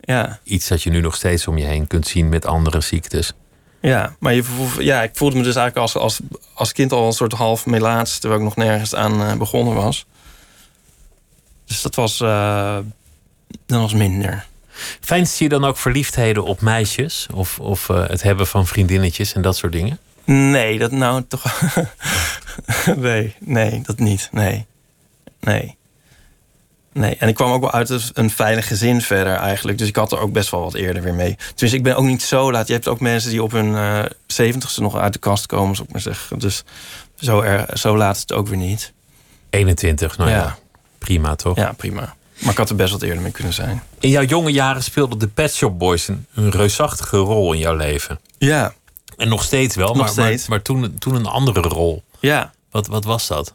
[0.01, 0.39] ja.
[0.43, 3.33] Iets dat je nu nog steeds om je heen kunt zien met andere ziektes.
[3.81, 4.45] Ja, maar je,
[4.79, 6.21] ja, ik voelde me dus eigenlijk als, als,
[6.55, 8.19] als kind al een soort half melaats...
[8.19, 10.07] terwijl ik nog nergens aan uh, begonnen was.
[11.65, 12.79] Dus dat was, uh,
[13.67, 14.47] dat was minder.
[15.01, 17.27] Fijnst je dan ook verliefdheden op meisjes?
[17.35, 19.99] Of, of uh, het hebben van vriendinnetjes en dat soort dingen?
[20.33, 21.45] Nee, dat nou toch.
[22.97, 24.29] nee, nee, dat niet.
[24.33, 24.67] Nee.
[25.41, 25.77] Nee.
[26.93, 29.79] Nee, en ik kwam ook wel uit een veilig gezin verder eigenlijk.
[29.79, 31.37] Dus ik had er ook best wel wat eerder weer mee.
[31.55, 32.67] Dus ik ben ook niet zo laat.
[32.67, 35.87] Je hebt ook mensen die op hun uh, zeventigste nog uit de kast komen, zou
[35.87, 36.39] ik maar zeggen.
[36.39, 36.65] Dus
[37.15, 38.93] zo, er, zo laat het ook weer niet.
[39.51, 40.37] 21, nou ja.
[40.37, 40.59] ja.
[40.99, 41.57] Prima toch?
[41.57, 42.15] Ja, prima.
[42.39, 43.83] Maar ik had er best wat eerder mee kunnen zijn.
[43.99, 47.77] In jouw jonge jaren speelden de Pet Shop Boys een, een reusachtige rol in jouw
[47.77, 48.21] leven.
[48.39, 48.75] Ja,
[49.21, 50.49] en nog steeds wel, nog maar, steeds.
[50.49, 52.03] maar, maar, toen, toen een andere rol.
[52.21, 52.53] Ja.
[52.71, 53.55] Wat, wat was dat?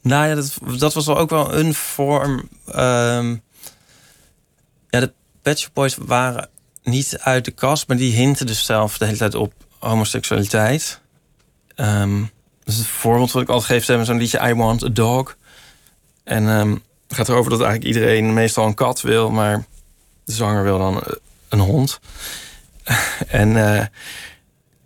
[0.00, 2.48] Nou ja, dat, dat was wel ook wel een vorm.
[2.66, 3.42] Um,
[4.88, 6.48] ja, de Pet Shop Boys waren
[6.82, 11.00] niet uit de kast, maar die hinten dus zelf de hele tijd op homoseksualiteit.
[11.76, 12.30] Um,
[12.64, 15.36] dus het voorbeeld wat ik altijd geef, hebben zo'n liedje I Want a Dog.
[16.24, 19.64] En um, het gaat erover dat eigenlijk iedereen meestal een kat wil, maar
[20.24, 21.02] de zanger wil dan
[21.48, 22.00] een hond.
[23.28, 23.84] en uh,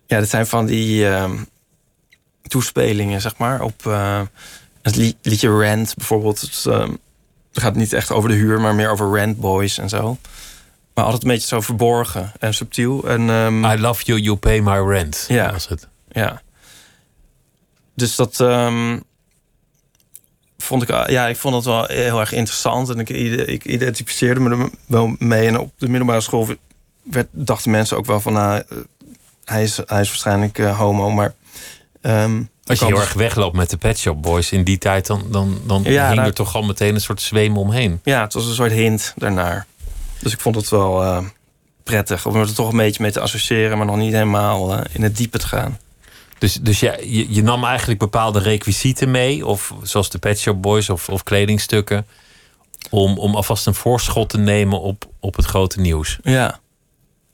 [0.09, 1.31] ja, dat zijn van die uh,
[2.43, 3.63] toespelingen, zeg maar.
[3.63, 4.21] Op uh,
[4.83, 6.41] het liedje Rent bijvoorbeeld.
[6.41, 6.89] Het, uh,
[7.53, 10.19] gaat niet echt over de huur, maar meer over Rent Boys en zo.
[10.95, 13.09] Maar altijd een beetje zo verborgen en subtiel.
[13.09, 15.25] En, um, I love you, you pay my rent.
[15.29, 15.89] Ja, was het.
[16.09, 16.43] Ja.
[17.95, 19.03] Dus dat um,
[20.59, 22.89] vond ik, ja, ik vond het wel heel erg interessant.
[22.89, 25.47] En ik, ik identificeerde me er wel mee.
[25.47, 26.49] En op de middelbare school
[27.03, 28.33] werd, dachten mensen ook wel van...
[28.33, 28.63] Nou,
[29.49, 31.35] hij is, hij is waarschijnlijk uh, homo, maar...
[32.03, 35.07] Um, Als je heel erg wegloopt met de Pet Shop Boys in die tijd...
[35.07, 38.01] dan, dan, dan ja, hing er toch al meteen een soort zweem omheen.
[38.05, 39.67] Ja, het was een soort hint daarnaar.
[40.19, 41.25] Dus ik vond het wel uh,
[41.83, 43.77] prettig om er toch een beetje mee te associëren...
[43.77, 45.79] maar nog niet helemaal uh, in het diepe te gaan.
[46.39, 49.47] Dus, dus ja, je, je nam eigenlijk bepaalde requisieten mee...
[49.47, 52.07] of zoals de Pet Shop Boys of, of kledingstukken...
[52.91, 56.19] Om, om alvast een voorschot te nemen op, op het grote nieuws.
[56.23, 56.61] Ja,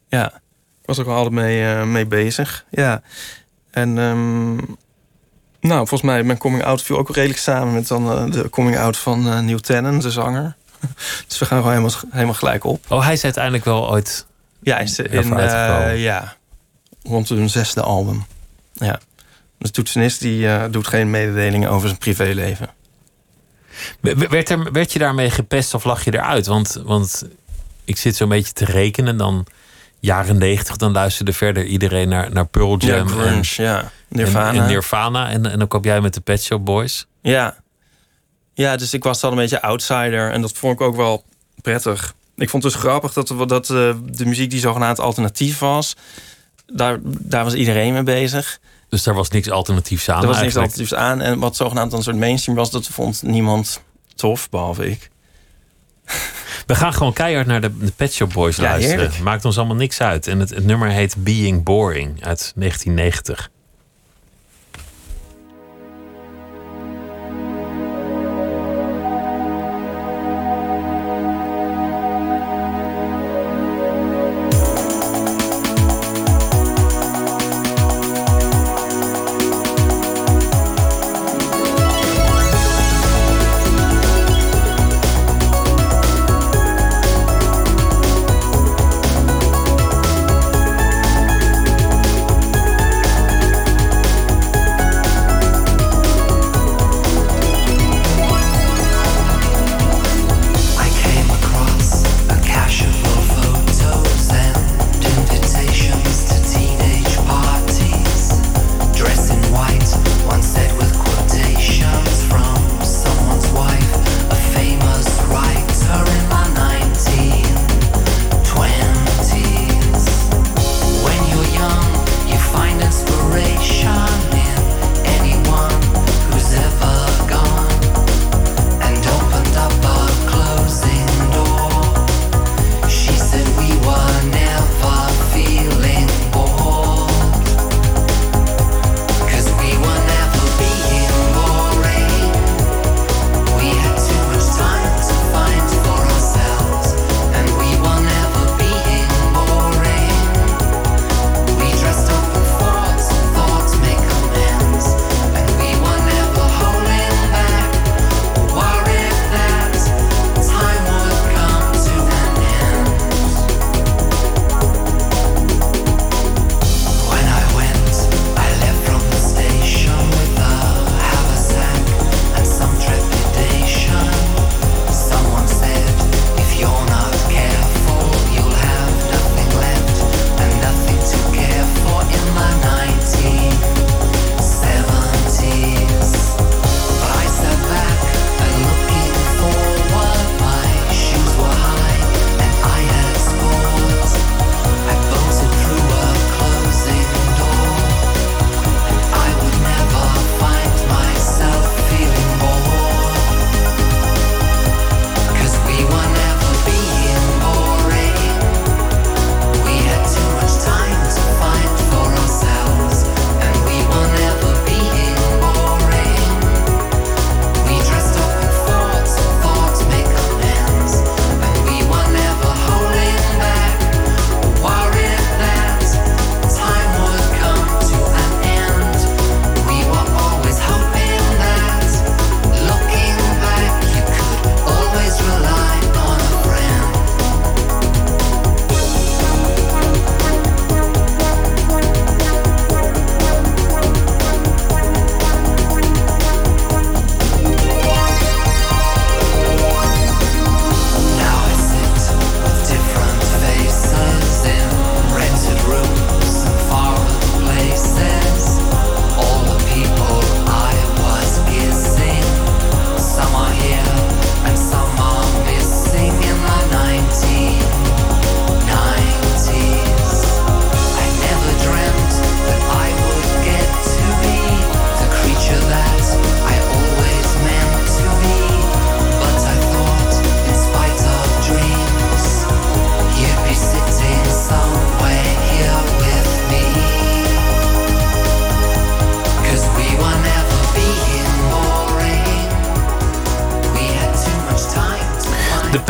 [0.09, 0.41] ja
[0.85, 2.65] was ook al altijd mee, uh, mee bezig.
[2.71, 3.03] Ja.
[3.71, 4.57] En um,
[5.61, 8.79] nou, volgens mij, mijn coming out viel ook redelijk samen met dan uh, de coming
[8.79, 10.57] out van uh, Neil Tennant, de zanger.
[11.29, 12.85] dus we gaan gewoon helemaal, helemaal gelijk op.
[12.89, 14.27] Oh, hij is uiteindelijk wel ooit.
[14.63, 15.29] Ja, is in,
[15.97, 16.37] ja,
[17.03, 18.25] rond hun zesde album.
[18.73, 19.01] Ja.
[19.59, 22.69] De toetsenist die doet geen mededelingen over zijn privéleven.
[24.01, 26.47] Werd, er, werd je daarmee gepest of lag je eruit?
[26.47, 27.25] Want, want
[27.85, 29.17] ik zit zo'n beetje te rekenen.
[29.17, 29.47] Dan
[30.05, 33.09] jaren negentig, dan luisterde verder iedereen naar, naar Pearl Jam.
[33.09, 33.91] Ja, grunge, en, ja.
[34.09, 34.53] Nirvana.
[34.53, 35.31] En, en, Nirvana.
[35.31, 37.07] En, en dan kwam jij met de Pet Shop Boys.
[37.23, 37.57] Ja.
[38.55, 40.31] Ja, dus ik was dan een beetje outsider.
[40.31, 41.25] En dat vond ik ook wel
[41.63, 42.15] prettig.
[42.37, 45.97] Ik vond het dus grappig dat, dat uh, de muziek die zogenaamd alternatief was...
[46.67, 48.59] Daar, daar was iedereen mee bezig.
[48.89, 50.77] Dus daar was niks alternatiefs aan Er was eigenlijk.
[50.77, 51.21] niks alternatiefs aan.
[51.21, 52.71] En wat zogenaamd dan een soort mainstream was...
[52.71, 53.83] dat vond niemand
[54.15, 55.11] tof, behalve ik.
[56.67, 58.99] We gaan gewoon keihard naar de, de Pet Shop Boys Ja, luisteren.
[58.99, 59.21] heerlijk.
[59.23, 60.27] Maakt ons allemaal niks uit.
[60.27, 63.51] En het, het nummer heet Being Boring uit 1990.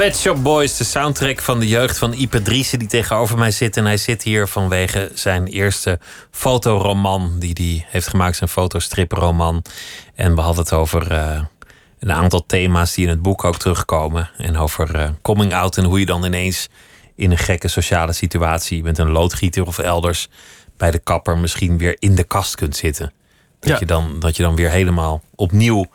[0.04, 2.78] Pet Shop Boys, de soundtrack van de jeugd van Ipe Driessen...
[2.78, 3.76] die tegenover mij zit.
[3.76, 5.98] En hij zit hier vanwege zijn eerste
[6.30, 7.38] fotoroman...
[7.38, 9.62] die hij heeft gemaakt, zijn fotostriproman.
[10.14, 11.40] En we hadden het over eh,
[11.98, 14.30] een aantal thema's die in het boek ook terugkomen.
[14.36, 16.68] En over eh, coming out en hoe je dan ineens...
[17.14, 18.82] in een gekke sociale situatie...
[18.82, 20.28] met een loodgieter of elders
[20.76, 21.38] bij de kapper...
[21.38, 23.12] misschien weer in de kast kunt zitten.
[23.60, 23.76] Dat, Ja.
[23.78, 25.86] je, dan, dat je dan weer helemaal opnieuw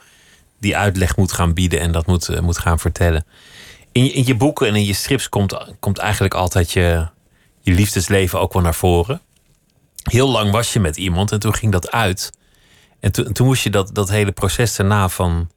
[0.59, 1.79] die uitleg moet gaan bieden...
[1.79, 3.25] en dat moet, eh, moet gaan vertellen.
[3.91, 7.07] In je, in je boeken en in je strips komt, komt eigenlijk altijd je,
[7.61, 9.21] je liefdesleven ook wel naar voren.
[10.03, 12.31] Heel lang was je met iemand en toen ging dat uit.
[12.99, 15.49] En toen, toen moest je dat, dat hele proces daarna van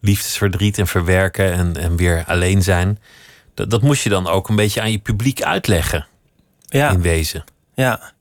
[0.00, 2.98] liefdesverdriet en verwerken en, en weer alleen zijn.
[3.54, 6.06] Dat, dat moest je dan ook een beetje aan je publiek uitleggen,
[6.66, 7.44] Ja, in wezen.
[7.74, 8.12] ja.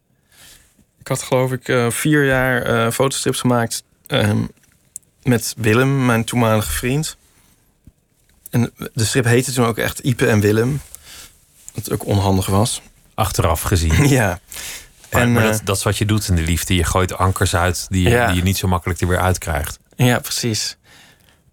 [1.00, 4.42] Ik had geloof ik eh, vier jaar eh, fotostrips gemaakt ehm,
[5.24, 7.18] met Willem, mijn toenmalige vriend.
[8.54, 10.82] En de strip heette toen ook echt Ipe en Willem.
[11.74, 12.82] Wat ook onhandig was.
[13.14, 14.08] Achteraf gezien.
[14.20, 14.40] ja.
[15.12, 16.76] Maar, En, maar eh, dat, dat is wat je doet in de liefde.
[16.76, 18.28] Je gooit ankers uit die Ja.
[18.28, 19.80] die je niet zo makkelijk er weer uitkrijgt.
[19.96, 20.78] Ja, precies.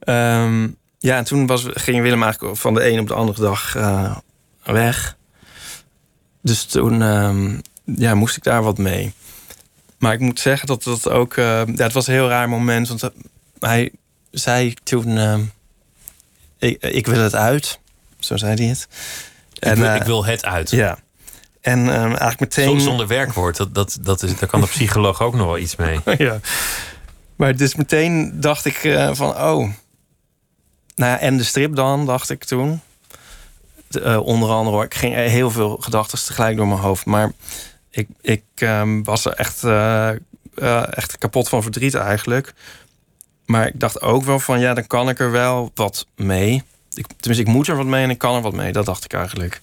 [0.00, 3.76] Ehm, ja, en toen was, ging Willem eigenlijk van de een op de andere dag
[3.76, 4.16] eh,
[4.64, 5.16] weg.
[6.42, 9.12] Dus toen ehm, ja, moest ik daar wat mee.
[9.98, 11.36] Maar ik moet zeggen dat dat ook...
[11.36, 12.88] eh, ja, het was een heel raar moment.
[12.88, 13.10] Want
[13.58, 13.92] hij
[14.30, 15.18] zei toen...
[15.18, 15.40] ehm,
[16.60, 17.78] ik, ik wil het uit.
[18.18, 18.88] Zo zei hij het.
[19.58, 20.70] ik, wil, eh, ik wil het uit.
[20.70, 20.98] Ja.
[21.60, 22.68] En ehm, eigenlijk meteen...
[22.68, 23.56] Soms zonder werkwoord.
[23.56, 26.00] Dat, dat, dat is, daar kan de psycholoog ook nog wel iets mee.
[26.18, 26.40] ja.
[27.36, 29.68] Maar dus meteen dacht ik eh, van, oh.
[30.96, 32.80] Nou ja, en de strip dan, dacht ik toen.
[33.88, 37.04] De, eh, onder andere, ik ging heel veel gedachten tegelijk door mijn hoofd.
[37.04, 37.32] Maar
[37.90, 39.64] ik, ik ehm, was er echt,
[40.94, 42.54] echt kapot van verdriet eigenlijk.
[43.50, 46.62] Maar ik dacht ook wel van, ja, dan kan ik er wel wat mee.
[46.94, 48.72] Ik, tenminste, ik moet er wat mee en ik kan er wat mee.
[48.72, 49.60] Dat dacht ik eigenlijk.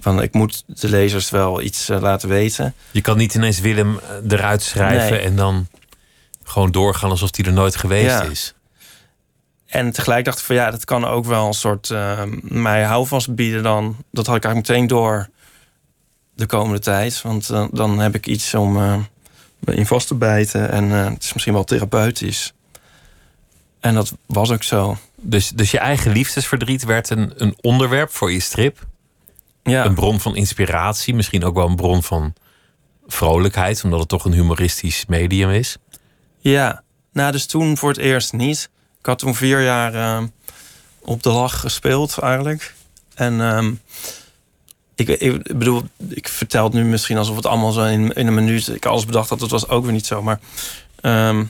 [0.00, 2.74] Van, ik moet de lezers wel iets eh, laten weten.
[2.90, 5.20] Je kan niet ineens Willem eh, eruit schrijven Nee.
[5.20, 5.66] en dan
[6.44, 8.22] gewoon doorgaan alsof hij er nooit geweest Ja.
[8.22, 8.54] is.
[9.66, 13.34] En tegelijk dacht ik van ja, dat kan ook wel een soort eh, mij houvast
[13.34, 13.96] bieden dan.
[14.12, 15.28] Dat had ik eigenlijk meteen door
[16.34, 17.22] de komende tijd.
[17.22, 18.72] Want eh, dan heb ik iets om
[19.58, 20.70] me in vast te bijten.
[20.70, 22.54] En het is misschien wel therapeutisch.
[23.86, 24.96] En dat was ook zo.
[25.16, 28.86] Dus, dus je eigen liefdesverdriet werd een, een onderwerp voor je strip.
[29.62, 31.14] Ja, Een bron van inspiratie.
[31.14, 32.34] Misschien ook wel een bron van
[33.06, 33.84] vrolijkheid.
[33.84, 35.76] Omdat het toch een humoristisch medium is.
[36.38, 36.84] ja.
[37.12, 38.70] Nou, dus toen voor het eerst niet.
[38.98, 40.24] Ik had toen vier jaar eh,
[41.00, 42.74] op de lach gespeeld eigenlijk.
[43.14, 43.72] En ehm,
[44.94, 48.34] ik, ik bedoel, ik vertel het nu misschien alsof het allemaal zo in, in een
[48.34, 48.68] minuut...
[48.68, 50.22] ik alles bedacht had, dat was ook weer niet zo.
[50.22, 50.40] Maar
[51.00, 51.44] ehm,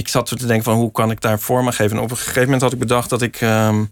[0.00, 1.96] ik zat te denken van hoe kan ik daar vorm aan geven.
[1.96, 3.84] En op een gegeven moment had ik bedacht dat ik ehm,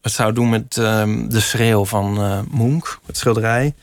[0.00, 3.74] het zou doen met ehm, de schreeuw van eh Munch, het schilderij.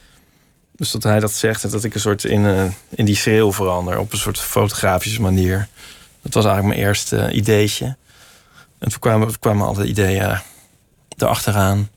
[0.75, 3.53] Dus dat hij dat zegt en dat ik een soort in, eh, in die schreeuw
[3.53, 5.67] verander op een soort fotografische manier.
[6.21, 7.85] Dat was eigenlijk mijn eerste eh, ideetje.
[8.79, 10.39] En toen kwamen, kwamen al de ideeën
[11.17, 11.89] erachteraan.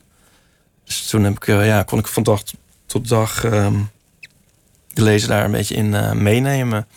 [0.83, 2.43] Dus toen ja, kon ik van dag
[2.85, 3.79] tot dag ehm,
[4.93, 6.87] de lezer daar een beetje in meenemen.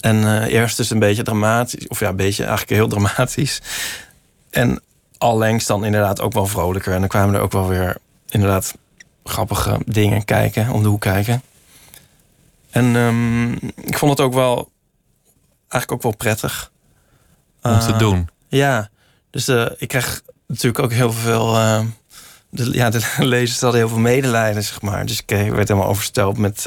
[0.00, 3.60] En eh, eerst dus een beetje dramatisch, of ja, een beetje eigenlijk heel dramatisch.
[4.50, 4.82] En
[5.18, 6.92] allengs dan inderdaad ook wel vrolijker.
[6.92, 7.96] En dan kwamen er ook wel weer
[8.28, 8.74] inderdaad
[9.24, 11.42] grappige dingen kijken, om de hoek kijken.
[12.70, 13.52] En ehm,
[13.86, 14.70] ik vond het ook wel,
[15.68, 16.70] eigenlijk ook wel prettig.
[17.62, 18.28] Om te Eh, doen.
[18.48, 18.88] ja,
[19.30, 21.56] dus eh, ik kreeg natuurlijk ook heel veel.
[21.56, 21.80] eh,
[22.50, 25.06] de, ja, de lezers hadden heel veel medelijden, zeg maar.
[25.06, 26.66] Dus ik werd helemaal overstelpt met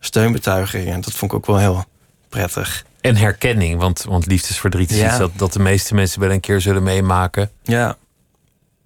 [0.00, 0.92] steunbetuigingen.
[0.94, 1.84] En dat vond ik ook wel heel
[2.30, 2.84] prettig.
[3.00, 3.78] En herkenning.
[3.80, 5.08] Want, want liefdesverdriet is Ja.
[5.08, 7.50] iets dat, dat de meeste mensen wel een keer zullen meemaken.
[7.62, 7.96] Ja.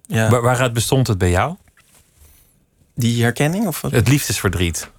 [0.07, 0.29] ja.
[0.29, 1.55] Waar, waaruit bestond het bij jou?
[2.95, 3.67] Die herkenning?
[3.67, 3.91] Of wat?
[3.91, 4.89] Het liefdesverdriet.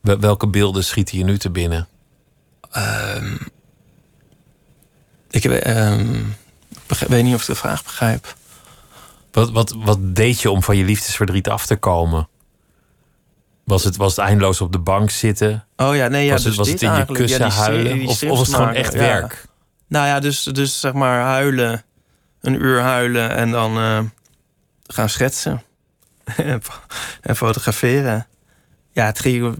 [0.00, 1.88] Wel- Welke beelden schieten je nu te binnen?
[5.30, 6.18] Ik weet, ehm,
[6.88, 8.34] ik weet niet of ik de vraag begrijp.
[9.32, 12.28] Wat, wat, wat deed je om van je liefdesverdriet af te komen?
[13.70, 15.64] Was het, was het eindeloos op de bank zitten?
[15.76, 17.54] Oh ja, nee, ja, was het, dus was dit het in je kussen Ja, die
[17.54, 17.98] serie- huilen?
[17.98, 18.98] die Of, of was het gewoon echt ja.
[18.98, 19.44] werk?
[19.88, 21.82] Nou ja, dus, dus zeg maar huilen.
[22.40, 23.98] Een uur huilen en dan eh,
[24.86, 25.62] gaan schetsen.
[26.36, 26.80] en fo-
[27.20, 28.26] en fotograferen.
[28.92, 29.44] Ja, het ging...
[29.44, 29.58] Het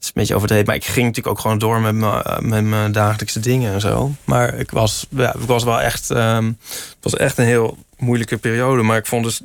[0.00, 2.64] is een beetje overdreven, maar ik ging natuurlijk ook gewoon door met mijn, eh, met
[2.64, 4.12] mijn dagelijkse dingen en zo.
[4.24, 6.10] Maar ik was, ja, ik was wel echt...
[6.10, 8.82] ehm, het was echt een heel moeilijke periode.
[8.82, 9.40] Maar ik vond dus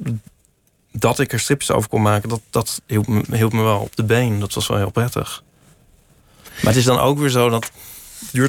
[0.92, 2.30] dat ik er strips over kon maken...
[2.30, 4.40] dat, dat hielp, me, wel op de been.
[4.40, 5.44] Dat was wel heel prettig.
[6.44, 7.72] Maar het is dan ook weer zo dat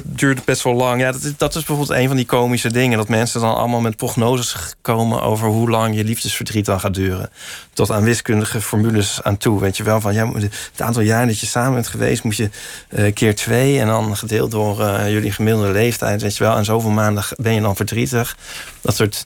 [0.03, 1.01] duurt, best wel lang.
[1.01, 2.97] Ja, dat is, dat bijvoorbeeld een van die komische dingen.
[2.97, 7.29] Dat mensen dan allemaal met prognoses komen over hoe lang je liefdesverdriet dan gaat duren.
[7.73, 9.59] Tot aan wiskundige formules aan toe.
[9.59, 12.49] Weet je wel, van ja, het aantal jaar dat je samen bent geweest, moet je
[12.89, 13.79] eh, keer twee.
[13.79, 16.21] En dan gedeeld door eh, jullie gemiddelde leeftijd.
[16.21, 18.37] Weet je wel, en zoveel maanden ben je dan verdrietig.
[18.81, 19.25] Dat soort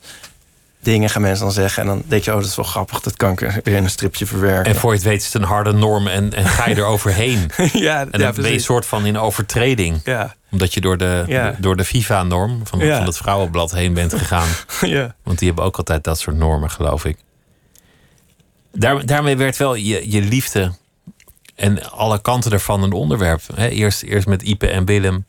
[0.91, 1.81] dingen gaan mensen dan zeggen.
[1.83, 2.99] En dan denk je, oh, dat is wel grappig.
[2.99, 4.73] Dat kan ik weer in een stripje verwerken.
[4.73, 6.85] En voor je het weet is het een harde norm en, en ga je er
[6.85, 7.49] overheen.
[7.73, 10.01] ja, En dan ben je een soort van in overtreding.
[10.03, 11.55] Ja, Omdat je door de, Ja.
[11.59, 12.97] door de FIFA-norm van, Ja.
[12.97, 14.47] van het vrouwenblad heen bent gegaan.
[14.81, 15.15] ja.
[15.23, 17.17] Want die hebben ook altijd dat soort normen, geloof ik.
[18.71, 20.71] Daar, daarmee werd wel je, je liefde
[21.55, 23.41] en alle kanten ervan een onderwerp.
[23.55, 23.67] Hè?
[23.67, 25.25] Eerst, eerst met Ipe en Willem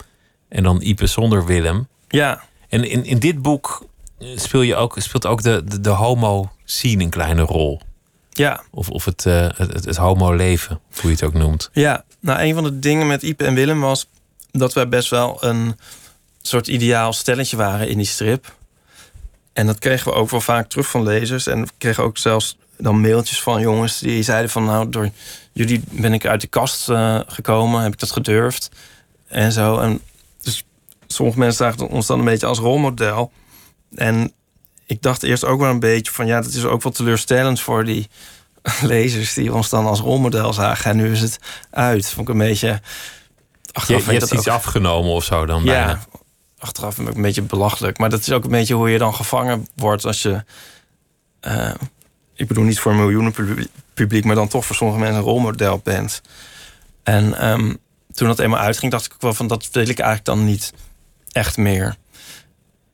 [0.49, 1.89] en dan Ipe zonder Willem.
[2.09, 2.47] ja.
[2.69, 3.87] En in, in dit boek
[4.19, 7.81] speel je ook, speelt ook de, de, de homo-scene een kleine rol.
[8.31, 8.63] ja.
[8.71, 11.71] Of, of het, eh, het, het, het homo-leven, hoe je het ook noemt.
[11.73, 14.09] Ja, nou een van de dingen met Ipe en Willem was
[14.51, 15.79] dat wij best wel een
[16.43, 18.57] soort ideaal stelletje waren in die strip.
[19.53, 21.47] En dat kregen we ook wel vaak terug van lezers.
[21.47, 24.65] En we kregen ook zelfs dan mailtjes van jongens die zeiden van...
[24.65, 25.11] nou, door
[25.53, 28.71] jullie ben ik uit de kast eh, gekomen, heb ik dat gedurfd.
[29.27, 29.79] En zo.
[29.79, 30.01] En
[30.43, 30.65] dus
[31.07, 33.33] sommige mensen zagen ons dan een beetje als rolmodel.
[33.95, 34.33] En
[34.87, 36.27] ik dacht eerst ook wel een beetje van...
[36.27, 38.09] ja, dat is ook wel teleurstellend voor die
[38.83, 39.35] lezers...
[39.35, 40.91] die ons dan als rolmodel zagen.
[40.91, 41.39] En nu is het
[41.71, 42.07] uit.
[42.11, 42.67] Vond ik een beetje...
[42.67, 42.81] Je,
[43.73, 45.89] Achteraf je hebt iets dat ook- afgenomen of zo dan bijna.
[45.89, 46.01] ja,
[46.59, 47.99] achteraf vind ik een beetje belachelijk.
[47.99, 50.45] Maar dat is ook een beetje hoe je dan gevangen wordt als je...
[51.41, 51.71] eh,
[52.35, 53.35] ik bedoel niet voor miljoenen
[53.95, 56.23] publiek- maar dan toch voor sommige mensen een rolmodel bent.
[57.03, 57.75] En ehm,
[58.13, 59.47] toen dat eenmaal uitging, dacht ik ook wel van...
[59.47, 60.73] dat wil ik eigenlijk dan niet
[61.33, 61.97] echt meer.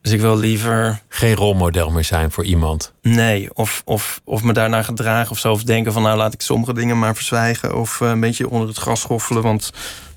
[0.05, 1.01] Dus ik wil liever...
[1.09, 2.93] Geen rolmodel meer zijn voor iemand.
[3.03, 5.53] Nee, of, of, of me daarnaar gedragen of zo.
[5.53, 7.77] Of denken van nou laat ik sommige dingen maar verzwijgen.
[7.77, 9.43] Of eh, een beetje onder het gras schoffelen.
[9.43, 9.71] Want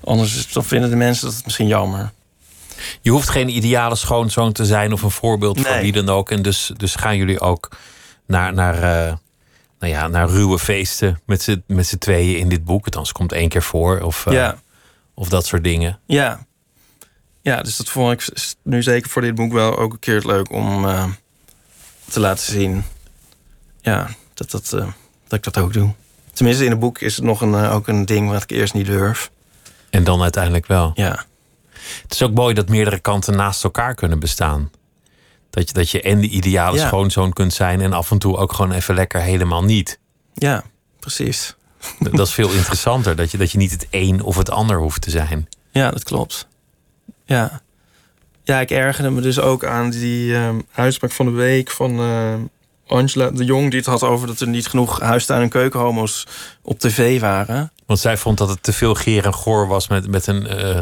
[0.04, 2.10] anders is- dan vinden de mensen dat het misschien jammer.
[3.00, 5.82] Je hoeft geen ideale schoonzoon te zijn of een voorbeeld voor Nee.
[5.82, 6.30] wie dan ook.
[6.30, 7.68] En dus, dus gaan jullie ook
[8.26, 9.12] naar, naar, eh,
[9.78, 12.84] nou ja, naar ruwe feesten met z'n, tweeën in dit boek.
[12.84, 14.00] Althans, komt één keer voor.
[14.00, 14.56] Of, eh, Ja.
[15.14, 15.98] of dat soort dingen.
[16.06, 16.46] Ja.
[17.48, 20.52] Ja, dus dat vond ik nu zeker voor dit boek wel ook een keer leuk
[20.52, 21.04] om eh,
[22.10, 22.84] te laten zien.
[23.80, 24.86] Ja, dat, dat, eh,
[25.28, 25.92] dat ik dat ook doe.
[26.32, 28.74] Tenminste, in het boek is het nog een, eh, ook een ding wat ik eerst
[28.74, 29.30] niet durf.
[29.90, 30.90] En dan uiteindelijk wel.
[30.94, 31.24] Ja.
[32.02, 34.70] Het is ook mooi dat meerdere kanten naast elkaar kunnen bestaan.
[35.50, 36.86] Dat je, dat je en de ideale Ja.
[36.86, 39.98] schoonzoon kunt zijn en af en toe ook gewoon even lekker helemaal niet.
[40.34, 40.62] Ja,
[41.00, 41.54] precies.
[41.98, 43.16] Dat dat is veel interessanter.
[43.16, 45.48] Dat je, dat je niet het een of het ander hoeft te zijn.
[45.70, 46.48] Ja, dat klopt.
[47.28, 47.60] Ja.
[48.44, 52.34] Ja, ik ergerde me dus ook aan die ehm, uitspraak van de week van eh,
[52.86, 53.70] Angela de Jong...
[53.70, 56.26] die het had over dat er niet genoeg huistuin- en keukenhomo's
[56.62, 57.72] op tv waren.
[57.86, 60.80] Want zij vond dat het te veel geer en goor was met, met een eh,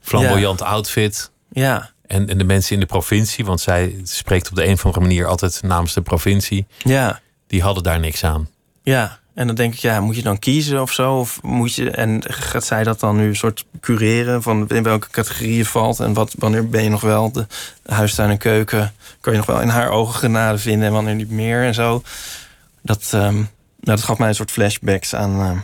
[0.00, 1.30] flamboyant outfit.
[1.52, 4.84] Ja, En, en de mensen in de provincie, want zij spreekt op de een of
[4.84, 8.48] andere manier altijd namens de provincie, ja, die hadden daar niks aan.
[8.82, 9.20] ja.
[9.34, 11.18] En dan denk ik, ja, moet je dan kiezen of zo?
[11.18, 15.10] Of moet je, en gaat zij dat dan nu een soort cureren van in welke
[15.10, 16.00] categorie je valt?
[16.00, 17.46] En wat, wanneer ben je nog wel de
[17.86, 18.94] huistuin en keuken?
[19.20, 22.02] Kan je nog wel in haar ogen genade vinden en wanneer niet meer en zo?
[22.82, 23.46] Dat, ehm, nou,
[23.80, 25.58] dat gaf mij een soort flashbacks aan ehm,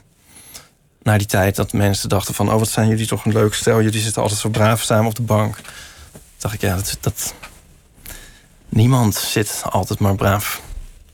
[1.02, 3.82] naar die tijd dat mensen dachten van, oh, wat zijn jullie toch een leuk stel?
[3.82, 5.60] Jullie zitten altijd zo braaf samen op de bank.
[6.38, 7.34] Dacht ik, ja, dat, dat
[8.68, 10.60] niemand zit altijd maar braaf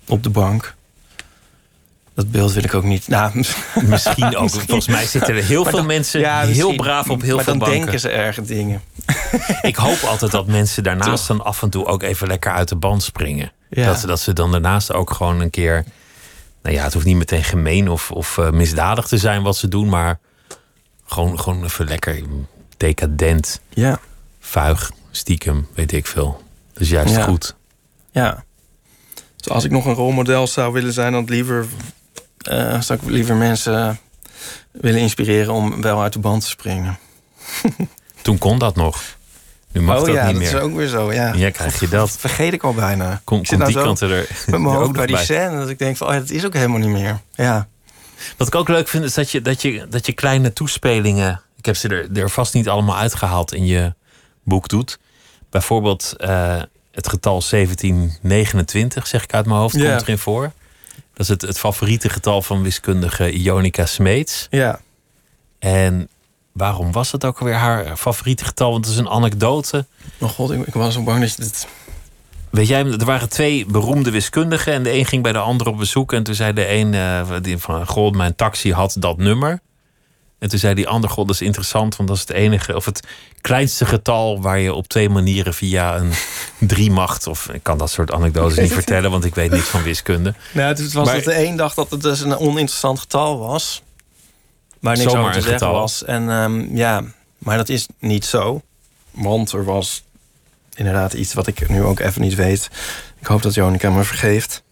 [0.06, 0.74] op de bank.
[2.14, 3.08] Dat beeld wil ik ook niet.
[3.08, 3.32] Nou,
[3.82, 4.50] Misschien ook.
[4.50, 7.44] Volgens mij zitten er heel Maar veel dan- mensen ja, heel braaf op heel maar
[7.44, 7.80] veel dan banken.
[7.80, 8.82] denken ze erge dingen.
[9.62, 12.76] Ik hoop altijd dat mensen daarnaast dan af en toe ook even lekker uit de
[12.76, 13.52] band springen.
[13.70, 13.86] Ja.
[13.86, 15.84] Dat, ze- dat ze dan daarnaast ook gewoon een keer.
[16.62, 19.68] Nou ja, het hoeft niet meteen gemeen of, of eh, misdadig te zijn wat ze
[19.68, 20.18] doen, maar
[21.06, 22.22] gewoon, gewoon even lekker
[22.76, 23.98] decadent, Ja,
[24.40, 26.42] vuig, stiekem, weet ik veel.
[26.74, 27.22] Dus juist Ja.
[27.22, 27.54] goed.
[28.12, 28.44] ja.
[29.36, 31.66] Dus als ik nog een rolmodel zou willen zijn, dan liever,
[32.48, 33.98] eh, zou ik liever mensen
[34.70, 36.98] willen inspireren om wel uit de band te springen.
[38.22, 39.02] Toen kon dat nog.
[39.72, 40.54] Nu mag oh dat ja, niet dat meer.
[40.54, 41.12] is ook weer zo.
[41.12, 42.10] Ja, Ja, krijg je dat.
[42.18, 43.20] vergeet ik al bijna.
[43.24, 45.68] Kom, ik zit komt nou die kant er, met mijn hoofd bij die scène dat
[45.68, 47.20] ik denk van, oh ja, dat is ook helemaal niet meer.
[47.34, 47.68] Ja,
[48.36, 51.40] Wat ik ook leuk vind, is dat je, dat je, dat je kleine toespelingen.
[51.56, 53.94] Ik heb ze er, er vast niet allemaal uitgehaald in je
[54.42, 54.98] boek doet.
[55.50, 59.88] Bijvoorbeeld eh, het getal 1729, zeg ik uit mijn hoofd, Ja.
[59.90, 60.52] komt erin voor.
[61.14, 64.46] Dat is het, het favoriete getal van wiskundige Ionica Smeets.
[64.50, 64.80] ja.
[65.58, 66.08] En
[66.52, 68.70] waarom was het ook alweer haar favoriete getal?
[68.70, 69.86] Want het is een anekdote.
[70.18, 71.66] Oh god, ik, ik was zo bang dat je dit...
[72.50, 75.76] Weet jij, er waren twee beroemde wiskundigen en de een ging bij de ander op
[75.76, 76.12] bezoek.
[76.12, 79.60] En toen zei de een eh, die van, goh, mijn taxi had dat nummer.
[80.38, 82.84] En toen zei die ander, god, dat is interessant, want dat is het enige, of
[82.84, 83.00] het
[83.40, 86.12] kleinste getal waar je op twee manieren via een
[86.68, 90.34] driemacht, of ik kan dat soort anekdotes niet vertellen, want ik weet niets van wiskunde.
[90.52, 93.82] Nou, het was Maar- dat de een dacht dat het dus een oninteressant getal was.
[94.80, 95.80] Waar niks Zomaar over te zeggen getal.
[95.80, 96.04] was.
[96.04, 97.02] En ehm, ja,
[97.38, 98.62] maar dat is niet zo.
[99.10, 100.02] Want er was
[100.74, 102.70] inderdaad iets wat ik nu ook even niet weet.
[103.20, 104.62] Ik hoop dat Jonica me vergeeft.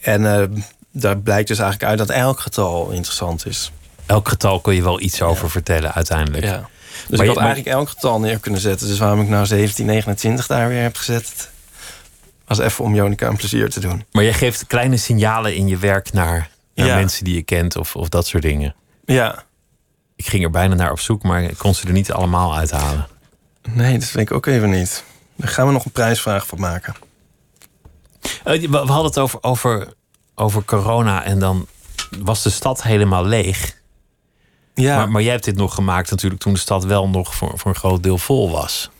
[0.00, 0.46] En eh,
[0.90, 3.72] daar blijkt dus eigenlijk uit dat elk getal interessant is.
[4.06, 6.44] Elk getal kun je wel iets over vertellen uiteindelijk.
[6.44, 6.68] Ja.
[7.08, 8.86] Dus Maar ik je- had eigenlijk elk getal neer kunnen zetten.
[8.88, 11.50] Dus waarom ik nou 1729 daar weer heb gezet...
[12.46, 14.04] was even om Jonica een plezier te doen.
[14.12, 16.94] Maar jij geeft kleine signalen in je werk naar, naar Ja.
[16.94, 18.74] mensen die je kent of, of dat soort dingen.
[19.04, 19.44] Ja,
[20.16, 23.06] Ik ging er bijna naar op zoek, maar ik kon ze er niet allemaal uithalen.
[23.72, 25.04] nee, dat weet ik ook even niet.
[25.36, 26.94] Daar gaan we nog een prijsvraag van maken.
[28.44, 29.88] Eh, we, we hadden het over, over,
[30.34, 31.66] over corona en dan
[32.18, 33.82] was de stad helemaal leeg.
[34.74, 37.58] Ja, Maar, maar jij hebt dit nog gemaakt natuurlijk toen de stad wel nog voor,
[37.58, 38.90] voor een groot deel vol was.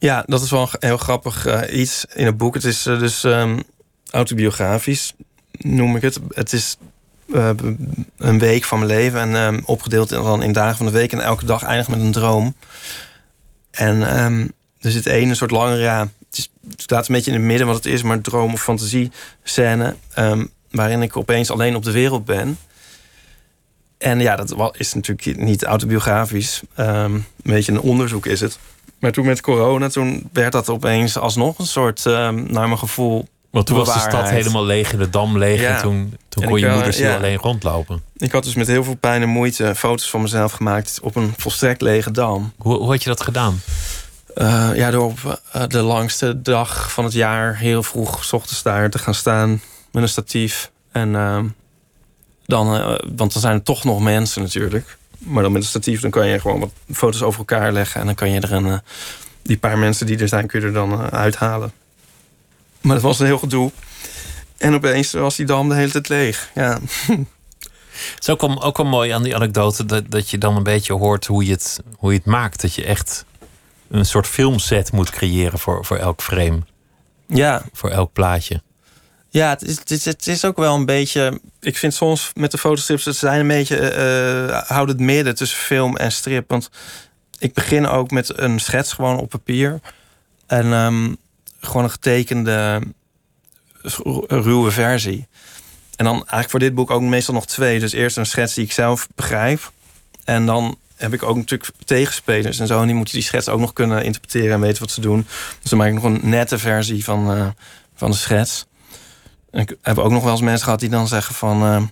[0.00, 2.54] Ja, dat is wel een heel grappig eh, iets in het boek.
[2.54, 3.60] Het is eh, dus ehm,
[4.10, 5.14] autobiografisch,
[5.58, 6.20] noem ik het.
[6.28, 6.76] Het is
[7.32, 7.50] eh,
[8.16, 11.12] een week van mijn leven en ehm, opgedeeld in, dan in dagen van de week.
[11.12, 12.54] En elke dag eindigt met een droom.
[13.70, 14.46] En ehm,
[14.80, 17.46] er zit één een soort langere, ja, het, is, het staat een beetje in het
[17.46, 19.10] midden wat het is, maar droom of fantasie
[19.42, 19.96] scène.
[20.70, 22.58] waarin ik opeens alleen op de wereld ben.
[24.00, 26.60] En ja, dat is natuurlijk niet autobiografisch.
[26.74, 28.58] Ehm, een beetje een onderzoek is het.
[28.98, 33.28] Maar toen met corona, toen werd dat opeens alsnog een soort, ehm, naar mijn gevoel...
[33.50, 35.60] Want toen was de stad helemaal leeg en de dam leeg.
[35.60, 35.74] Ja.
[35.76, 37.16] En toen, toen En kon ik, je eh, moeder ja.
[37.16, 38.02] alleen rondlopen.
[38.16, 40.98] Ik had dus met heel veel pijn en moeite foto's van mezelf gemaakt...
[41.02, 42.52] op een volstrekt lege dam.
[42.56, 43.60] Hoe, hoe had je dat gedaan?
[44.34, 47.56] Eh, ja, door op eh, de langste dag van het jaar...
[47.56, 50.70] heel vroeg 's ochtends daar te gaan staan met een statief.
[50.92, 51.46] En ehm,
[52.50, 52.86] dan, eh,
[53.16, 54.98] want dan zijn er toch nog mensen natuurlijk.
[55.18, 58.00] Maar dan met een statief dan kan je gewoon wat foto's over elkaar leggen...
[58.00, 58.66] en dan kan je er een...
[58.66, 58.78] eh,
[59.42, 61.72] die paar mensen die er zijn, kun je er dan eh, uithalen.
[62.80, 63.70] Maar dat was een heel gedoe.
[64.56, 66.50] En opeens was die dam de hele tijd leeg.
[66.54, 66.78] Ja,
[68.14, 70.62] Het is ook wel, ook wel mooi aan die anekdote dat, dat je dan een
[70.62, 72.60] beetje hoort hoe je, het, hoe je het maakt.
[72.60, 73.24] Dat je echt
[73.88, 76.62] een soort filmset moet creëren voor, voor elk frame,
[77.26, 78.62] ja voor elk plaatje.
[79.32, 81.40] Ja, het is, het, is, ook wel een beetje.
[81.60, 83.76] Ik vind soms met de fotostrips, het zijn een beetje.
[83.78, 86.48] eh houd het midden tussen film en strip.
[86.48, 86.70] Want
[87.38, 89.80] ik begin ook met een schets gewoon op papier.
[90.46, 91.14] En ehm,
[91.60, 92.80] gewoon een getekende
[93.82, 95.28] ru- ruwe versie.
[95.96, 97.80] En dan eigenlijk voor dit boek ook meestal nog twee.
[97.80, 99.72] Dus eerst een schets die ik zelf begrijp.
[100.24, 102.80] En dan heb ik ook natuurlijk tegenspelers en zo.
[102.80, 105.26] En die moeten die schets ook nog kunnen interpreteren en weten wat ze doen.
[105.60, 107.46] Dus dan maak ik nog een nette versie van, eh,
[107.94, 108.66] van de schets.
[109.52, 111.62] Ik heb ook nog wel eens mensen gehad die dan zeggen van...
[111.62, 111.82] eh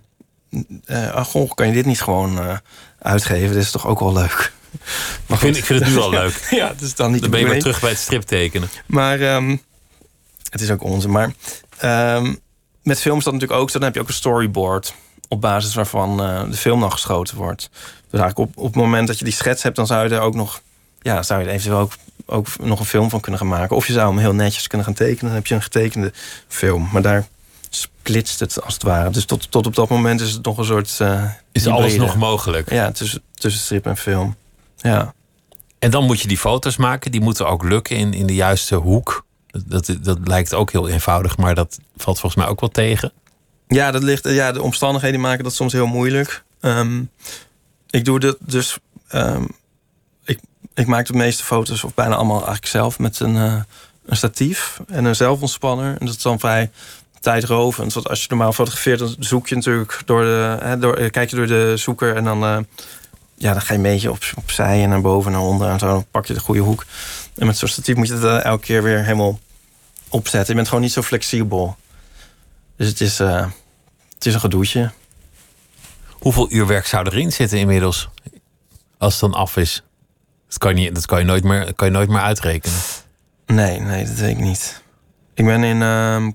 [0.84, 2.56] eh, ah, goh, kan je dit niet gewoon eh,
[2.98, 3.54] uitgeven?
[3.54, 4.52] Dit is toch ook wel leuk?
[5.26, 6.46] Maar Ik vind, ik vind het nu al leuk.
[6.50, 8.68] ja, het is dan niet Dan ben je weer terug bij het striptekenen.
[8.86, 9.56] Maar ehm,
[10.50, 11.10] het is ook onzin.
[11.10, 11.32] Maar
[11.78, 12.34] ehm,
[12.82, 13.78] met film is dat natuurlijk ook zo.
[13.78, 14.94] Dan heb je ook een storyboard
[15.28, 16.16] op basis waarvan
[16.50, 17.70] de film dan geschoten wordt.
[18.10, 20.20] Dus eigenlijk op, op het moment dat je die schets hebt, dan zou je er
[20.20, 20.60] ook nog,
[21.00, 21.92] ja, zou je er eventueel ook,
[22.26, 23.76] ook nog een film van kunnen gaan maken.
[23.76, 25.24] Of je zou hem heel netjes kunnen gaan tekenen.
[25.24, 26.12] Dan heb je een getekende
[26.48, 26.88] film.
[26.92, 27.26] Maar daar
[27.70, 29.10] splitst het als het ware.
[29.10, 30.96] Dus tot, tot op dat moment is het nog een soort.
[31.00, 32.70] eh, Is alles nog mogelijk?
[32.70, 34.36] Ja, tussen, tussen strip en film.
[34.76, 35.14] Ja.
[35.78, 37.10] En dan moet je die foto's maken.
[37.12, 39.24] Die moeten ook lukken in, in de juiste hoek.
[39.46, 43.12] Dat, dat, dat lijkt ook heel eenvoudig, maar dat valt volgens mij ook wel tegen.
[43.68, 46.44] Ja, dat ligt, ja, de omstandigheden maken dat soms heel moeilijk.
[46.60, 47.02] Ehm,
[47.90, 48.78] ik doe dat dus.
[49.08, 49.44] ehm,
[50.24, 50.40] ik,
[50.74, 53.60] ik maak de meeste foto's, of bijna allemaal eigenlijk zelf, met een, eh,
[54.06, 55.96] een statief en een zelfontspanner.
[55.98, 56.70] En dat is dan vrij
[57.20, 57.92] tijdrovend.
[57.92, 60.56] Want als je normaal fotografeert, dan zoek je natuurlijk door de.
[60.60, 62.44] Hè, door, eh, kijk je door de zoeker en dan.
[62.44, 62.58] eh,
[63.34, 65.78] ja, dan ga je een beetje op, opzij en naar boven en naar onder en
[65.78, 65.86] zo.
[65.86, 66.84] Dan pak je de goede hoek.
[67.36, 69.38] En met zo'n statief moet je het eh, elke keer weer helemaal
[70.08, 70.48] opzetten.
[70.48, 71.76] Je bent gewoon niet zo flexibel.
[72.76, 74.90] Dus het is, het is een gedoetje.
[76.10, 78.08] Hoeveel uur werk zou erin zitten inmiddels?
[78.98, 79.82] Als het dan af is.
[80.48, 82.78] Dat kan je, dat kan je, nooit, meer, kan je nooit meer uitrekenen.
[83.46, 84.82] Nee, nee, dat weet ik niet.
[85.34, 86.30] Ik ben in, ehm,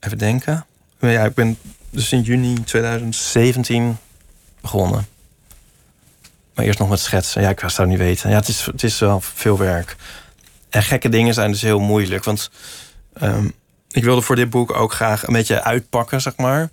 [0.00, 0.66] even denken.
[1.00, 1.58] Ja, ik ben
[1.90, 3.96] dus in juni 2017
[4.60, 5.06] begonnen.
[6.54, 7.42] Maar eerst nog met schetsen.
[7.42, 8.30] Ja, ik zou het niet weten.
[8.30, 9.96] Ja, het is, het is wel veel werk.
[10.68, 12.24] En gekke dingen zijn dus heel moeilijk.
[12.24, 12.50] Want
[13.12, 13.48] ehm,
[13.90, 16.70] ik wilde voor dit boek ook graag een beetje uitpakken, zeg maar.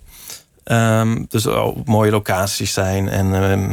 [0.64, 3.08] Ehm, dus op mooie locaties zijn.
[3.08, 3.68] En ehm,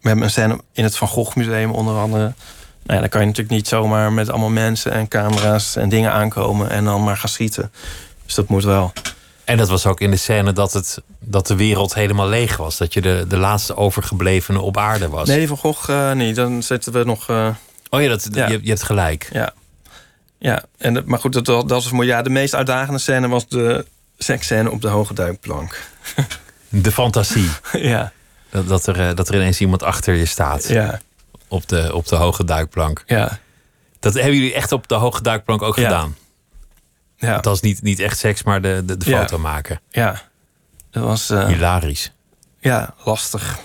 [0.00, 2.34] we hebben een scène in het Van Gogh Museum onder andere.
[2.82, 6.12] Nou ja, dan kan je natuurlijk niet zomaar met allemaal mensen en camera's en dingen
[6.12, 7.72] aankomen en dan maar gaan schieten.
[8.30, 8.92] Dus dat moet wel.
[9.44, 12.76] En dat was ook in de scène dat, het, dat de wereld helemaal leeg was.
[12.76, 15.28] Dat je de, de laatste overgeblevene op aarde was.
[15.28, 16.36] Nee, Van Gogh uh, niet.
[16.36, 17.28] Dan zitten we nog.
[17.28, 17.48] Uh,
[17.88, 18.48] oh ja, dat, ja.
[18.48, 19.28] Je, je, hebt gelijk.
[19.32, 19.52] Ja.
[20.38, 22.08] Ja, en maar goed, dat, dat was mooi.
[22.08, 23.86] Ja, de meest uitdagende scène was de
[24.18, 25.80] seksscène op de hoge duikplank.
[26.68, 27.50] De fantasie.
[27.72, 28.12] ja.
[28.50, 30.68] Dat, dat, er, dat er ineens iemand achter je staat.
[30.68, 31.00] Ja.
[31.48, 33.02] Op de, op de hoge duikplank.
[33.06, 33.38] Ja.
[34.00, 35.82] Dat hebben jullie echt op de hoge duikplank ook ja.
[35.82, 36.16] gedaan?
[37.20, 37.36] Ja.
[37.36, 39.20] Het was niet, niet echt seks, maar de, de, de ja.
[39.20, 39.80] foto maken.
[39.90, 40.22] Ja.
[40.90, 41.30] Dat was...
[41.30, 42.12] Uh, Hilarisch.
[42.60, 43.58] Ja, lastig.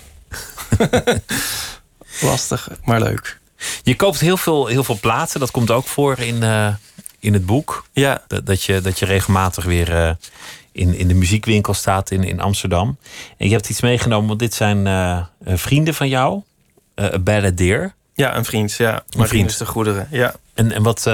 [2.20, 3.40] lastig, maar leuk.
[3.82, 5.40] Je koopt heel veel, heel veel plaatsen.
[5.40, 6.74] Dat komt ook voor in, uh,
[7.18, 7.86] in het boek.
[7.92, 8.22] Ja.
[8.26, 10.10] Dat, dat, je, dat je regelmatig weer uh,
[10.72, 12.98] in, in de muziekwinkel staat in, in Amsterdam.
[13.36, 15.24] En je hebt iets meegenomen, want dit zijn uh,
[15.56, 16.42] vrienden van jou.
[16.94, 17.94] een balladeer.
[18.14, 18.72] Ja, een vriend.
[18.72, 20.08] Ja, een vriend is de goederen.
[20.10, 20.34] Ja.
[20.54, 21.06] En, en wat,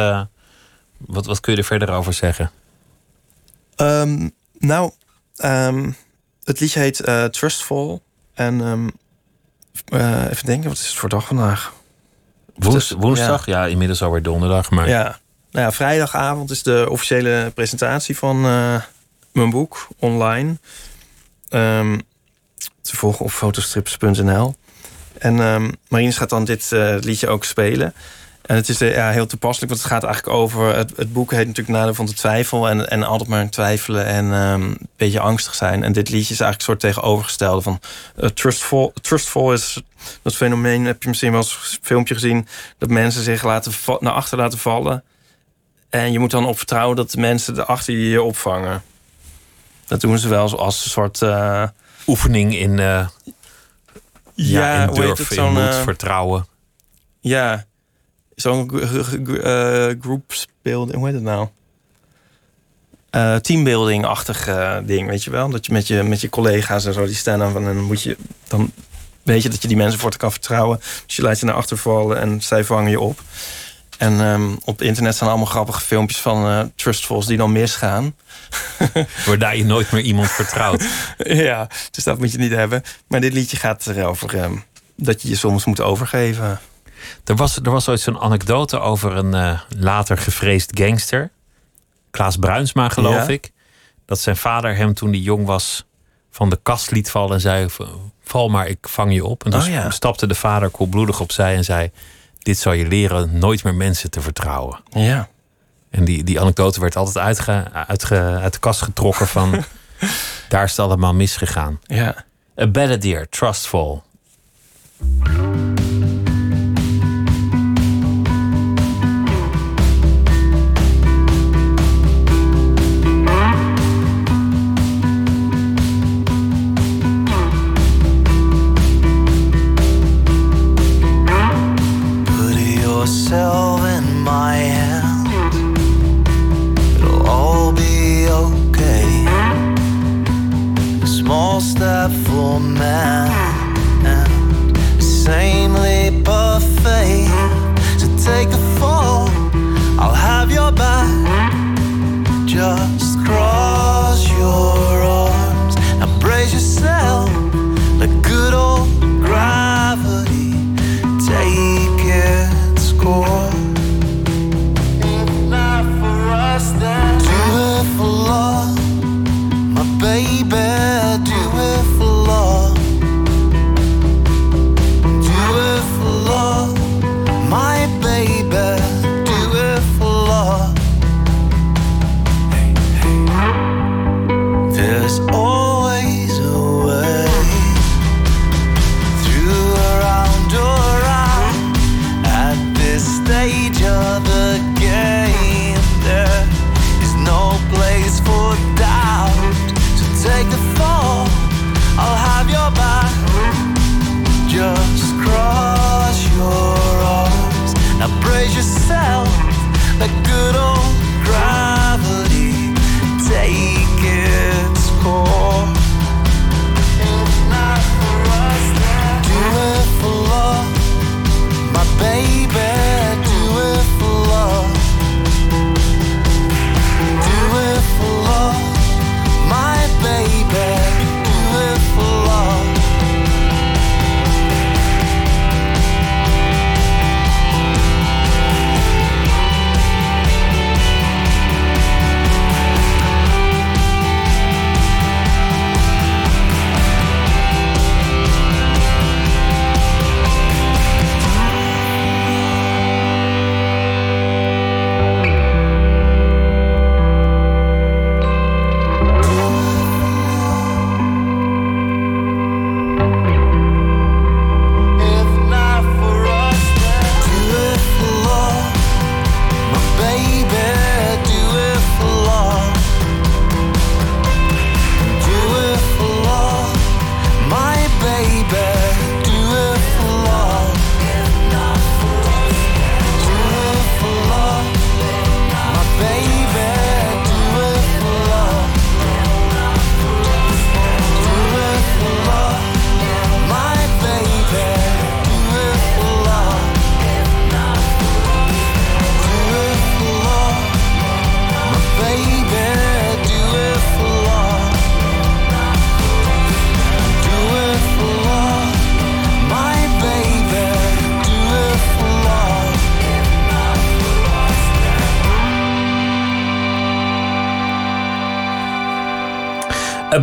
[1.06, 2.50] wat, wat kun je er verder over zeggen?
[3.76, 4.90] Um, nou,
[5.44, 5.96] um,
[6.44, 8.02] het liedje heet uh, Trustful.
[8.34, 8.90] En um,
[9.88, 11.72] uh, even denken, wat is het voor dag vandaag?
[12.54, 13.46] Woens- woensdag?
[13.46, 13.66] Ja.
[13.66, 14.70] inmiddels alweer donderdag.
[14.70, 15.20] Maar Ja.
[15.50, 18.82] Nou ja, vrijdagavond is de officiële presentatie van eh,
[19.32, 20.58] mijn boek online.
[21.48, 21.98] Ehm,
[22.80, 24.54] te volgen op fotostrips.nl.
[25.18, 27.94] En ehm Marines gaat dan dit eh, liedje ook spelen.
[28.42, 30.76] En het is eh, ja, heel toepasselijk, want het gaat eigenlijk over...
[30.76, 32.68] Het, het boek heet natuurlijk Nadeel van de Twijfel...
[32.68, 35.82] en, en altijd maar twijfelen en ehm, een beetje angstig zijn.
[35.84, 37.80] En dit liedje is eigenlijk een soort tegenovergestelde van...
[38.16, 39.82] eh, trustful, trustful is
[40.22, 42.48] dat fenomeen, heb je misschien wel eens een filmpje gezien...
[42.78, 45.04] dat mensen zich laten naar achter laten vallen...
[45.90, 48.82] En je moet dan op vertrouwen dat de mensen erachter je je opvangen.
[49.86, 51.22] Dat doen ze wel als een soort...
[51.22, 51.64] eh,
[52.06, 53.06] oefening in, eh
[54.34, 55.38] ja, in durf, het?
[55.38, 56.46] in moed, eh, vertrouwen.
[57.20, 57.64] Ja,
[58.42, 61.48] zo'n g- eh, groupsbuilding, hoe heet het nou?
[63.10, 65.48] Eh, teambuilding-achtig eh, ding, weet je wel?
[65.50, 68.02] Dat je met je, met je collega's en zo, die staan dan, en dan moet
[68.02, 68.16] je...
[68.48, 68.72] Dan
[69.22, 70.80] weet je dat je die mensen voor te kan vertrouwen.
[71.06, 73.20] Dus je laat je naar achter vallen en zij vangen je op.
[73.98, 78.14] En ehm, op internet staan allemaal grappige filmpjes van eh trustfuls die dan misgaan.
[79.26, 80.84] Waardoor je nooit meer iemand vertrouwt.
[81.48, 82.82] ja, dus dat moet je niet hebben.
[83.06, 84.54] Maar dit liedje gaat erover ehm,
[84.96, 86.60] dat je je soms moet overgeven.
[87.24, 91.30] Er was, er was ooit zo'n anekdote over een eh, later gevreesd gangster.
[92.10, 93.28] Klaas Bruinsma, geloof Ja.
[93.32, 93.52] ik.
[94.06, 95.84] Dat zijn vader hem toen hij jong was
[96.30, 97.66] van de kast liet vallen en zei:
[98.24, 99.44] Val maar, ik vang je op.
[99.44, 99.90] En toen Oh ja.
[99.90, 101.90] stapte de vader koelbloedig opzij en zei:
[102.38, 104.80] Dit zal je leren nooit meer mensen te vertrouwen.
[104.90, 105.28] Ja.
[105.90, 109.64] En die, die anekdote werd altijd uitge, uitge, uit de kast getrokken van...
[110.48, 111.80] daar is het allemaal misgegaan.
[111.82, 112.24] Ja.
[112.60, 114.02] A Balladeer, Trustful.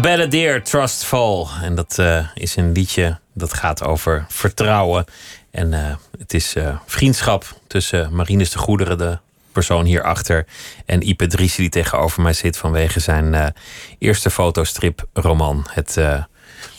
[0.02, 1.45] Balladeer, Trust Fall.
[1.62, 5.06] En dat eh, is een liedje dat gaat over vertrouwen.
[5.52, 9.18] En eh, het is eh, vriendschap tussen Marinus de Goederen, de
[9.52, 10.45] persoon hierachter,
[10.86, 13.54] en Ipe Driessen die tegenover mij zit vanwege zijn
[13.97, 15.68] eerste fotostrip-roman.
[15.70, 16.24] Het, eh,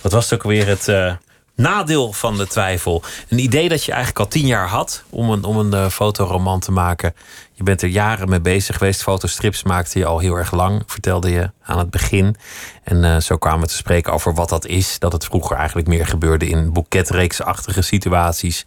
[0.01, 0.67] wat was het ook weer?
[0.67, 0.89] Het
[1.61, 3.03] nadeel van de twijfel.
[3.29, 6.61] Een idee dat je eigenlijk al tien jaar had om een, om een eh, fotoroman
[6.61, 7.15] te maken.
[7.53, 9.03] Je bent er jaren mee bezig geweest.
[9.03, 12.37] Fotostrips maakte je al heel erg lang, vertelde je aan het begin.
[12.85, 14.99] En eh, zo kwamen we te spreken over wat dat is.
[14.99, 18.67] Dat het vroeger eigenlijk meer gebeurde in boeketreeksachtige situaties.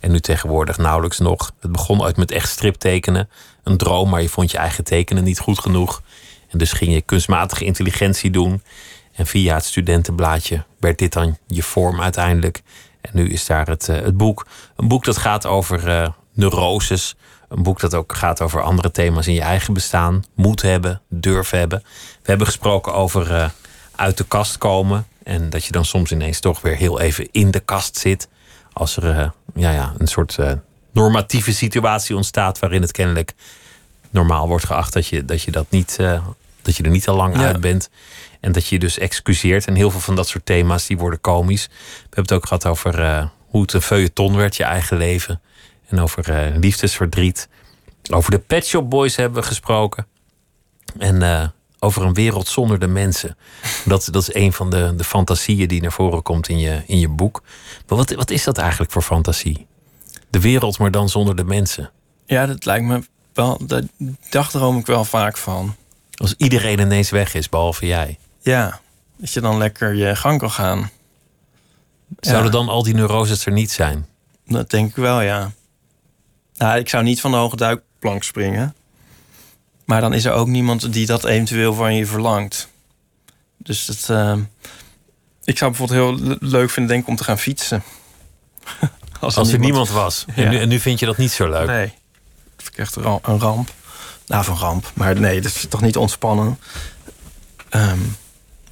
[0.00, 1.52] En nu tegenwoordig nauwelijks nog.
[1.60, 3.28] Het begon uit met echt striptekenen.
[3.62, 6.02] Een droom, maar je vond je eigen tekenen niet goed genoeg.
[6.48, 8.62] En dus ging je kunstmatige intelligentie doen.
[9.12, 12.62] En via het studentenblaadje werd dit dan je vorm uiteindelijk.
[13.00, 14.46] En nu is daar het, eh, het boek.
[14.76, 17.16] Een boek dat gaat over eh, neuroses.
[17.48, 20.24] Een boek dat ook gaat over andere thema's in je eigen bestaan.
[20.34, 21.82] Moed hebben, durf hebben.
[22.22, 23.48] We hebben gesproken over eh,
[23.96, 25.06] uit de kast komen.
[25.22, 28.28] En dat je dan soms ineens toch weer heel even in de kast zit.
[28.72, 30.38] Als er ja, ja, een soort
[30.92, 33.34] normatieve situatie ontstaat waarin het kennelijk
[34.10, 35.98] normaal wordt geacht dat je dat, niet,
[36.62, 37.46] dat je er niet al lang Ja.
[37.46, 37.90] uit bent.
[38.40, 39.66] En dat je je dus excuseert.
[39.66, 41.66] En heel veel van dat soort thema's die worden komisch.
[41.66, 45.40] We hebben het ook gehad over eh, hoe het een feuilleton werd, je eigen leven.
[45.88, 47.48] En over eh, liefdesverdriet.
[48.10, 50.06] Over de Pet Shop Boys hebben we gesproken.
[50.98, 51.48] En eh,
[51.78, 53.36] over een wereld zonder de mensen.
[53.84, 56.98] Dat, dat is een van de, de fantasieën die naar voren komt in je, in
[56.98, 57.42] je boek.
[57.88, 59.66] Maar wat, wat is dat eigenlijk voor fantasie?
[60.30, 61.90] De wereld, maar dan zonder de mensen.
[62.26, 63.02] Ja, dat lijkt me
[63.34, 63.60] wel.
[63.66, 63.82] Daar
[64.30, 65.76] daar droom ik wel vaak van.
[66.22, 68.18] Als iedereen ineens weg is, behalve jij.
[68.40, 68.80] Ja,
[69.16, 70.90] dat je dan lekker je gang kan gaan.
[72.20, 72.58] Zouden Ja.
[72.58, 74.06] dan al die neuroses er niet zijn?
[74.46, 75.50] Dat denk ik wel, ja.
[76.56, 78.74] Nou, ik zou niet van de hoge duikplank springen.
[79.84, 82.68] Maar dan is er ook niemand die dat eventueel van je verlangt.
[83.56, 84.40] Dus dat, ehm,
[85.44, 87.82] ik zou bijvoorbeeld heel le- leuk vinden, denk ik, om te gaan fietsen.
[89.20, 90.24] Als er niemand was.
[90.34, 91.66] En, nu, en nu vind je dat niet zo leuk.
[91.66, 91.94] Nee, dat
[92.56, 93.72] vind ik echt een ramp.
[94.32, 94.90] Nou, van ramp.
[94.94, 96.58] Maar nee, dat is toch niet ontspannen.
[97.68, 97.98] Ehm,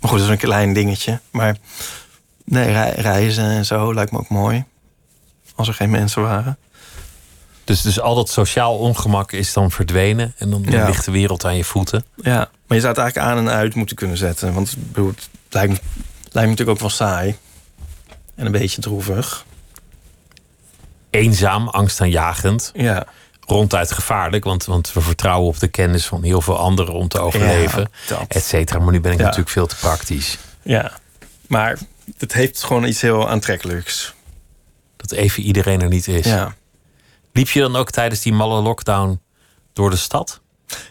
[0.01, 1.21] maar goed, dat is een klein dingetje.
[1.31, 1.57] Maar
[2.45, 4.65] nee, rei- reizen en zo lijkt me ook mooi.
[5.55, 6.59] Als er geen mensen waren.
[7.65, 10.35] Dus, dus al dat sociaal ongemak is dan verdwenen.
[10.39, 10.87] En dan, dan Ja.
[10.87, 12.05] ligt de wereld aan je voeten.
[12.17, 12.37] Ja,
[12.67, 14.53] maar je zou het eigenlijk aan en uit moeten kunnen zetten.
[14.55, 15.79] Want bedoel, het lijkt me,
[16.23, 17.37] lijkt me natuurlijk ook wel saai.
[18.35, 19.45] En een beetje droevig.
[21.11, 22.71] Eenzaam, angstaanjagend.
[22.75, 23.07] Ja,
[23.51, 24.45] Ronduit gevaarlijk.
[24.45, 27.91] Want, want we vertrouwen op de kennis van heel veel anderen om te overleven.
[28.09, 28.79] Ja, et cetera.
[28.79, 29.25] Maar nu ben ik Ja.
[29.25, 30.39] natuurlijk veel te praktisch.
[30.63, 30.93] ja.
[31.49, 31.79] Maar
[32.19, 34.15] het heeft gewoon iets heel aantrekkelijks.
[34.97, 36.25] Dat even iedereen er niet is.
[36.27, 36.55] Ja.
[37.33, 39.21] Liep je dan ook tijdens die malle lockdown
[39.73, 40.41] door de stad?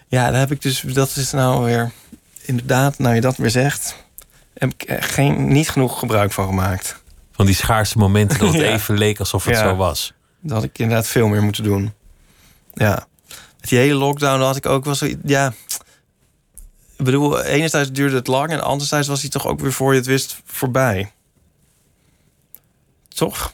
[0.07, 1.91] Ja, daar heb ik dus, dat is nou weer,
[2.41, 3.95] inderdaad, nou je dat weer zegt,
[4.53, 7.01] heb ik geen, niet genoeg gebruik van gemaakt.
[7.31, 8.67] Van die schaarse momenten dat het Ja.
[8.73, 9.61] even leek alsof het Ja.
[9.61, 10.13] zo was.
[10.41, 11.93] Dat had ik inderdaad veel meer moeten doen.
[12.79, 13.07] Ja.
[13.59, 15.53] Met die hele lockdown had ik ook wel zo, ja.
[16.97, 19.97] Ik bedoel, enerzijds duurde het lang en anderzijds was hij toch ook weer voor je
[19.97, 21.11] het wist voorbij.
[23.07, 23.53] Toch?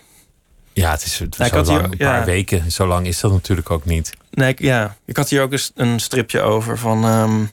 [0.73, 2.25] Ja, het is het Nou, zo had hier- lang, een paar ja.
[2.25, 2.71] weken.
[2.71, 4.11] Zo lang is dat natuurlijk ook niet.
[4.31, 4.95] Nee, ik, ja.
[5.05, 7.45] Ik had hier ook eens een stripje over van ehm,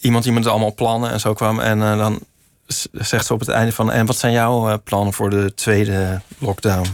[0.00, 1.60] iemand die met allemaal plannen en zo kwam.
[1.60, 2.20] En eh, dan
[2.92, 3.90] zegt ze op het einde van...
[3.92, 6.88] En wat zijn jouw eh, plannen voor de tweede lockdown?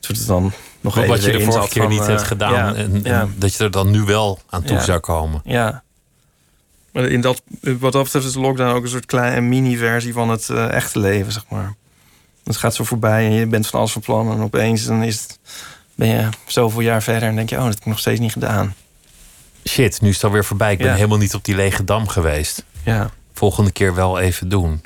[0.00, 2.22] Toen het dan nog Wat, even wat je de vorige keer van, niet eh, hebt
[2.22, 2.52] gedaan.
[2.52, 4.82] Ja, en, dat je er dan nu wel aan toe Ja.
[4.82, 5.40] zou komen.
[5.44, 5.82] ja.
[6.92, 10.28] Maar in dat, wat dat betreft is de lockdown ook een soort kleine mini-versie van
[10.28, 11.74] het eh, echte leven, zeg maar.
[12.44, 14.30] Het gaat zo voorbij en je bent van alles van plan.
[14.32, 15.38] En opeens dan is het,
[15.94, 17.56] ben je zoveel jaar verder en denk je...
[17.56, 18.74] oh, dat heb ik nog steeds niet gedaan.
[19.68, 20.72] Shit, nu is het alweer voorbij.
[20.72, 22.64] Ik ben helemaal niet op die lege dam geweest.
[22.84, 23.10] Ja.
[23.34, 24.82] Volgende keer wel even doen.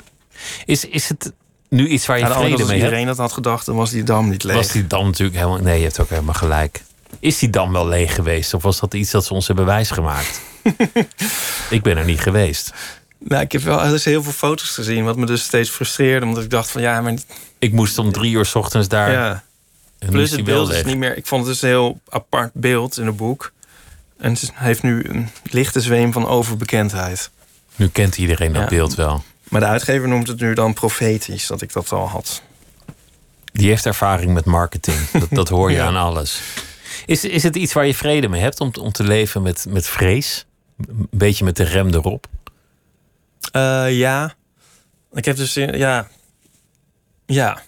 [0.65, 1.31] Is, is het
[1.73, 2.83] nu iets waar je Ja, vrede als mee hebt?
[2.83, 4.55] iedereen dat had gedacht, dan was die dam niet leeg.
[4.55, 5.59] Was die dam natuurlijk helemaal...
[5.59, 6.83] Nee, je hebt ook helemaal gelijk.
[7.19, 8.53] Is die dam wel leeg geweest?
[8.53, 10.41] Of was dat iets dat ze ons hebben wijsgemaakt?
[11.69, 12.73] ik ben er niet geweest.
[13.19, 16.25] Nou, ik heb wel dus heel veel foto's gezien, wat me dus steeds frustreerde.
[16.25, 17.13] Omdat ik dacht van ja, maar
[17.59, 19.11] Ik moest om drie uur 's ochtends daar...
[19.11, 19.43] ja.
[20.09, 21.17] Plus het beeld is niet meer.
[21.17, 23.51] Ik vond het dus een heel apart beeld in het boek.
[24.17, 27.29] En het heeft nu een lichte zweem van overbekendheid.
[27.75, 28.67] Nu kent iedereen dat Ja.
[28.69, 29.23] beeld wel.
[29.53, 32.41] Maar de uitgever noemt het nu dan profetisch, dat ik dat al had.
[33.51, 34.97] Die heeft ervaring met marketing.
[35.19, 35.85] Dat, dat hoor je Ja.
[35.85, 36.41] aan alles.
[37.05, 39.87] Is, is het iets waar je vrede mee hebt om, om te leven met, met
[39.87, 40.45] vrees?
[40.87, 42.27] Een beetje met de rem erop?
[43.51, 44.33] Eh, ja.
[45.13, 46.07] Ik heb dus, ja.
[47.25, 47.61] Ja.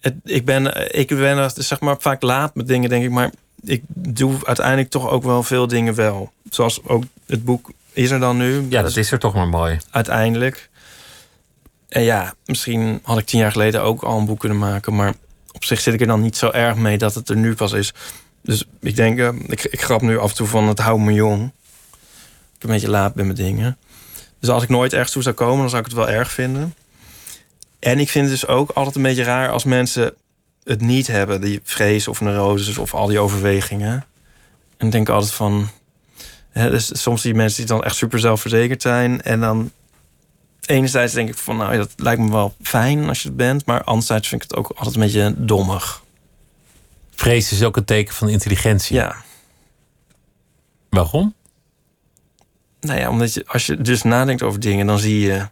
[0.00, 3.10] Het, ik, ben, ik ben er, zeg maar vaak laat met dingen, denk ik.
[3.10, 3.30] Maar
[3.62, 6.32] ik doe uiteindelijk toch ook wel veel dingen wel.
[6.50, 8.66] Zoals ook het boek is er dan nu.
[8.68, 9.78] Ja, dat is er toch maar mooi.
[9.90, 10.70] Uiteindelijk.
[11.88, 14.94] En ja, misschien had ik tien jaar geleden ook al een boek kunnen maken.
[14.94, 15.14] Maar
[15.52, 17.72] op zich zit ik er dan niet zo erg mee dat het er nu pas
[17.72, 17.92] is.
[18.42, 21.12] Dus ik denk, eh, ik, ik grap nu af en toe van het houdt me
[21.12, 21.42] jong.
[21.44, 23.76] Ik ben een beetje laat bij mijn dingen.
[24.40, 26.74] Dus als ik nooit ergens toe zou komen, dan zou ik het wel erg vinden.
[27.78, 30.14] En ik vind het dus ook altijd een beetje raar als mensen
[30.64, 31.40] het niet hebben.
[31.40, 34.04] Die vrees of neuroses of al die overwegingen.
[34.76, 35.68] En ik denk altijd van...
[36.54, 39.22] Dus soms zie je mensen die dan echt super zelfverzekerd zijn.
[39.22, 39.70] En dan
[40.66, 41.56] enerzijds denk ik van...
[41.56, 43.66] nou, ja, dat lijkt me wel fijn als je het bent.
[43.66, 46.02] Maar anderzijds vind ik het ook altijd een beetje dommig.
[47.14, 48.96] Vrees is ook een teken van intelligentie.
[48.96, 49.16] Ja.
[50.88, 51.34] Waarom?
[52.80, 54.86] Nou ja, omdat je, als je dus nadenkt over dingen...
[54.86, 55.48] dan zie je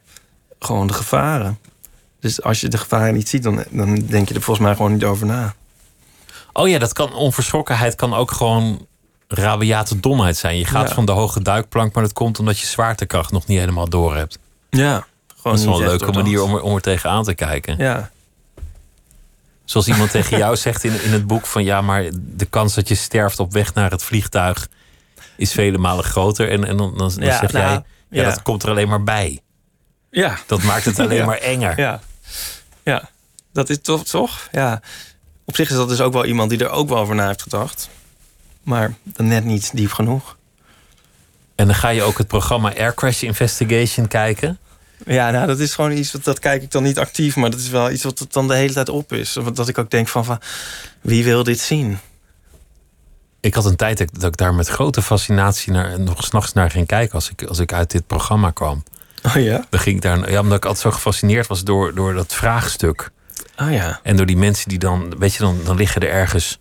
[0.59, 1.59] gewoon de gevaren.
[2.19, 3.43] Dus als je de gevaren niet ziet...
[3.43, 5.55] dan, dan denk je er volgens mij gewoon niet over na.
[6.53, 8.87] Oh ja, dat kan onverschrokkenheid kan ook gewoon
[9.33, 10.57] rabiate domheid zijn.
[10.57, 10.93] Je gaat Ja.
[10.93, 14.37] van de hoge duikplank, maar dat komt omdat je zwaartekracht nog niet helemaal door hebt.
[14.69, 15.05] Ja,
[15.43, 17.77] Dat is wel een leuke manier om er, om er tegenaan te kijken.
[17.77, 18.11] Ja,
[19.65, 22.87] Zoals iemand tegen jou zegt in, in het boek van ja, maar de kans dat
[22.87, 24.67] je sterft op weg naar het vliegtuig
[25.37, 26.49] is vele malen groter.
[26.49, 29.03] En, en dan, dan, dan Ja, zeg nou, jij, ja, dat komt er alleen maar
[29.03, 29.39] bij.
[30.11, 31.79] ja, Dat maakt het alleen maar enger.
[31.79, 31.99] ja.
[32.83, 33.09] Ja,
[33.53, 34.47] dat is toch, toch?
[34.51, 34.81] Ja.
[35.45, 37.41] Op zich is dat dus ook wel iemand die er ook wel over na heeft
[37.41, 37.89] gedacht.
[38.63, 40.37] Maar net niet diep genoeg.
[41.55, 44.57] En dan ga je ook het programma Air Crash Investigation kijken.
[45.05, 47.35] Ja, nou, dat is gewoon iets, wat- dat kijk ik dan niet actief...
[47.35, 49.37] maar dat is wel iets wat dan de hele tijd op is.
[49.53, 50.39] Dat ik ook denk van, van
[51.01, 51.97] wie wil dit zien?
[53.39, 56.53] Ik had een tijd dat ik- dat ik daar met grote fascinatie naar, nog s'nachts
[56.53, 58.83] naar ging kijken als ik, als ik uit dit programma kwam.
[59.23, 59.65] Oh ja?
[59.69, 63.09] Dan ging ik daar, ja, omdat ik altijd zo gefascineerd was door, door dat vraagstuk.
[63.57, 63.99] Oh ja.
[64.03, 66.59] En door die mensen die dan, weet je, dan, dan liggen er ergens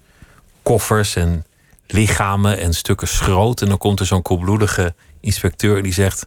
[0.62, 1.46] koffers en
[1.92, 3.62] lichamen en stukken schroot.
[3.62, 6.26] En dan komt er zo'n koelbloedige inspecteur die zegt: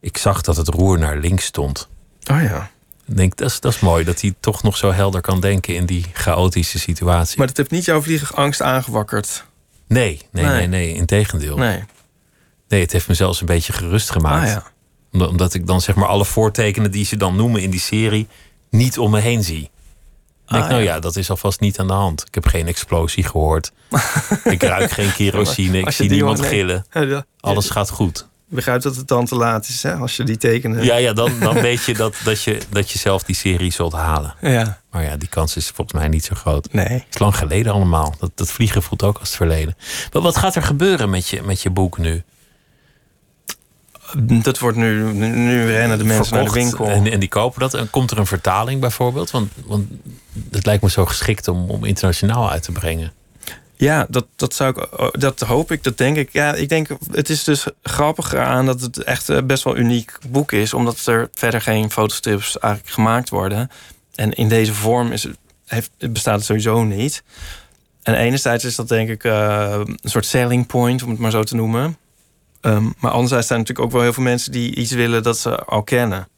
[0.00, 1.88] Ik zag dat het roer naar links stond.
[2.30, 2.70] Oh ja.
[3.06, 5.74] Ik denk, dat is, dat is mooi dat hij toch nog zo helder kan denken
[5.74, 7.38] in die chaotische situatie.
[7.38, 9.44] Maar dat heeft niet jouw vliegangst aangewakkerd?
[9.86, 10.66] nee, nee, nee, Nee.
[10.66, 11.56] nee, integendeel.
[11.56, 11.84] Nee.
[12.68, 12.80] Nee.
[12.80, 14.46] het heeft me zelfs een beetje gerust gemaakt.
[14.46, 14.62] Ah ja.
[15.12, 18.28] Omdat, omdat ik dan zeg maar alle voortekenen die ze dan noemen in die serie
[18.70, 19.70] niet om me heen zie.
[20.48, 20.94] Ik denk, Ah, nou ja.
[20.94, 22.24] ja, dat is alvast niet aan de hand.
[22.26, 23.72] Ik heb geen explosie gehoord.
[24.44, 25.78] ik ruik geen kerosine.
[25.78, 26.58] Ik zie niemand hoort, nee.
[26.58, 26.86] gillen.
[26.90, 27.24] Ja, ja.
[27.40, 28.28] Alles gaat goed.
[28.48, 29.94] Ik begrijp dat het dan te laat is, hè?
[29.94, 30.84] Als je die tekenen...
[30.84, 33.92] Ja, ja dan, dan weet je dat, dat je dat je zelf die serie zult
[33.92, 34.34] halen.
[34.40, 34.80] Ja.
[34.90, 36.72] Maar ja, die kans is volgens mij niet zo groot.
[36.72, 36.84] Nee.
[36.88, 38.14] Het is lang geleden allemaal.
[38.18, 39.76] Dat, dat vliegen voelt ook als het verleden.
[40.12, 42.22] Maar wat gaat er gebeuren met je, met je boek nu?
[44.16, 45.12] Dat wordt nu...
[45.12, 46.86] Nu, rennen de mensen naar de winkel.
[46.86, 47.74] En, en die kopen dat.
[47.74, 49.30] En komt er een vertaling bijvoorbeeld?
[49.30, 49.88] Want, want
[50.50, 53.12] het lijkt me zo geschikt om, om internationaal uit te brengen.
[53.78, 56.32] Ja, dat, dat, zou ik, oh, dat hoop ik, dat denk ik.
[56.32, 60.18] Ja, ik denk, het is dus grappig aan dat het echt eh, best wel uniek
[60.28, 63.70] boek is, omdat er verder geen fotostrips eigenlijk gemaakt worden.
[64.14, 65.36] En in deze vorm is het,
[65.66, 67.22] heeft, bestaat het sowieso niet.
[68.02, 71.42] En enerzijds is dat denk ik eh, een soort selling point, om het maar zo
[71.42, 71.96] te noemen.
[72.60, 75.38] Ehm, maar anderzijds zijn er natuurlijk ook wel heel veel mensen die iets willen dat
[75.38, 76.28] ze al kennen.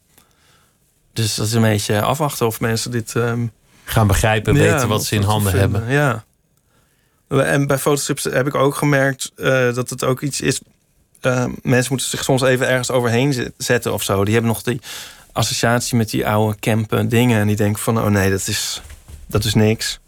[1.12, 3.46] Dus dat is een beetje afwachten of mensen dit ehm,
[3.84, 5.88] Gaan begrijpen, ja, weten wat ze in handen hebben.
[5.90, 6.24] Ja.
[7.28, 10.60] En bij fotostrips heb ik ook gemerkt eh, dat het ook iets is.
[11.20, 14.24] eh, mensen moeten zich soms even ergens overheen zet- zetten of zo.
[14.24, 14.80] Die hebben nog die
[15.32, 17.40] associatie met die oude campen dingen.
[17.40, 18.82] En die denken van, oh nee, dat is,
[19.26, 19.98] dat is niks.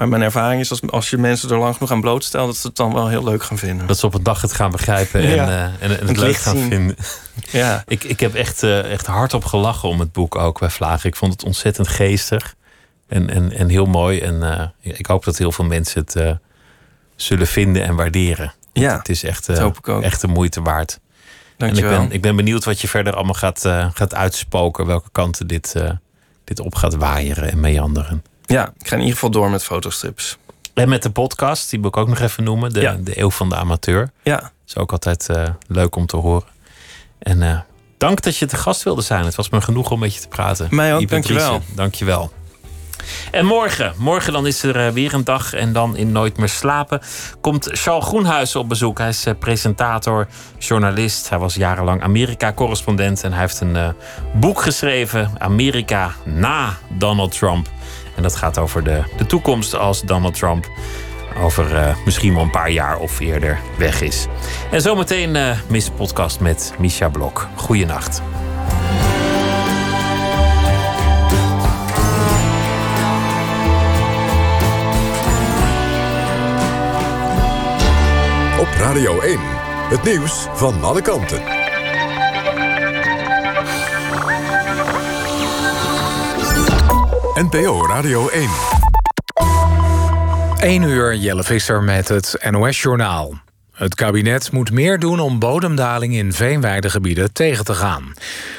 [0.00, 2.46] Maar mijn ervaring is als, als je mensen er lang genoeg aan blootstelt...
[2.46, 3.86] dat ze het dan wel heel leuk gaan vinden.
[3.86, 5.48] Dat ze op een dag het gaan begrijpen en, Ja.
[5.48, 6.70] eh, en, en het, Het leuk gaan zien.
[6.70, 6.96] vinden.
[7.50, 11.08] Ja, Ik, ik heb echt, eh, echt hardop gelachen om het boek ook bij Vlagen.
[11.08, 12.54] Ik vond het ontzettend geestig
[13.08, 14.20] en, en, en heel mooi.
[14.20, 14.42] En
[14.82, 16.36] eh, ik hoop dat heel veel mensen het
[17.16, 18.52] zullen vinden en waarderen.
[18.72, 19.48] ja Het is echt,
[20.02, 21.00] echt de moeite waard.
[21.56, 23.60] En ik ben, ik ben benieuwd wat je verder allemaal gaat,
[23.94, 24.86] gaat uitspoken.
[24.86, 25.74] Welke kanten dit,
[26.44, 28.22] dit op gaat waaieren en meanderen.
[28.50, 30.36] Ja, ik ga in ieder geval door met fotostrips.
[30.74, 32.72] En met de podcast, die wil ik ook nog even noemen.
[32.72, 32.96] De, Ja.
[33.00, 34.10] de Eeuw van de Amateur.
[34.22, 36.48] Ja, is ook altijd eh, leuk om te horen.
[37.18, 37.58] En eh,
[37.98, 39.24] dank dat je te gast wilde zijn.
[39.24, 40.66] Het was me genoeg om met je te praten.
[40.70, 41.62] Mij ook, dankjewel.
[41.74, 42.32] Dankjewel.
[43.30, 46.48] En morgen, morgen dan is er eh, weer een dag en dan in Nooit meer
[46.48, 47.00] slapen
[47.40, 48.98] komt Charles Groenhuizen op bezoek.
[48.98, 50.26] Hij is presentator,
[50.58, 51.28] journalist.
[51.28, 53.94] Hij was jarenlang Amerika-correspondent en hij heeft een
[54.34, 57.68] boek geschreven, Amerika na Donald Trump.
[58.16, 60.70] En dat gaat over de, de toekomst als Donald Trump
[61.42, 64.26] over eh, misschien wel een paar jaar of eerder weg is.
[64.70, 67.48] En zometeen eh Miss Podcast met Misha Blok.
[67.54, 68.22] Goeienacht.
[78.60, 79.38] Op Radio 1.
[79.88, 81.59] Het nieuws van alle kanten.
[87.40, 88.48] NPO Radio 1.
[90.58, 93.34] 1 uur Jelle Visser met het NOS-journaal.
[93.72, 98.12] Het kabinet moet meer doen om bodemdaling in veenweidegebieden tegen te gaan.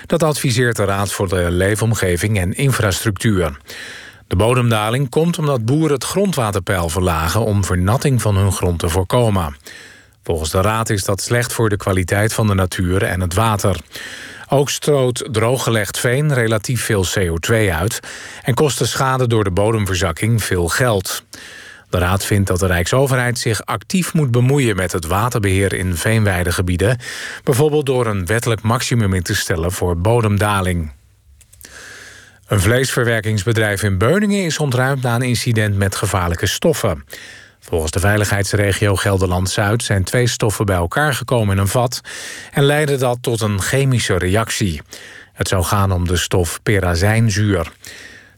[0.05, 3.57] Dat adviseert de Raad voor de Leefomgeving en Infrastructuur.
[4.27, 7.45] De bodemdaling komt omdat boeren het grondwaterpeil verlagen...
[7.45, 9.55] om vernatting van hun grond te voorkomen.
[10.23, 13.77] Volgens de Raad is dat slecht voor de kwaliteit van de natuur en het water.
[14.53, 17.99] Ook stroot drooggelegd veen relatief veel CO2 uit...
[18.43, 21.23] en kost de schade door de bodemverzakking veel geld.
[21.89, 24.75] De Raad vindt dat de Rijksoverheid zich actief moet bemoeien...
[24.75, 26.97] met het waterbeheer in veenweidegebieden...
[27.43, 30.91] bijvoorbeeld door een wettelijk maximum in te stellen voor bodemdaling.
[32.47, 37.05] Een vleesverwerkingsbedrijf in Beuningen is ontruimd na een incident met gevaarlijke stoffen.
[37.61, 42.01] Volgens de veiligheidsregio Gelderland-Zuid zijn twee stoffen bij elkaar gekomen in een vat
[42.51, 44.81] en leidde dat tot een chemische reactie.
[45.33, 47.71] Het zou gaan om de stof perazijnzuur.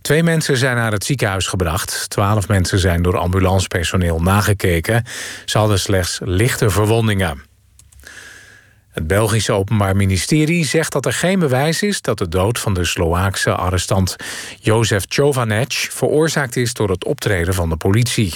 [0.02, 2.10] Twee mensen zijn naar het ziekenhuis gebracht.
[2.10, 5.06] Twaalf mensen zijn door ambulancepersoneel nagekeken.
[5.46, 7.53] Ze hadden slechts lichte verwondingen.
[8.94, 12.86] Het Belgische Openbaar Ministerie zegt dat er geen bewijs is dat de dood van de
[12.86, 14.16] Sloaakse arrestant
[14.60, 18.34] Jozef Chovanec veroorzaakt is door het optreden van de politie.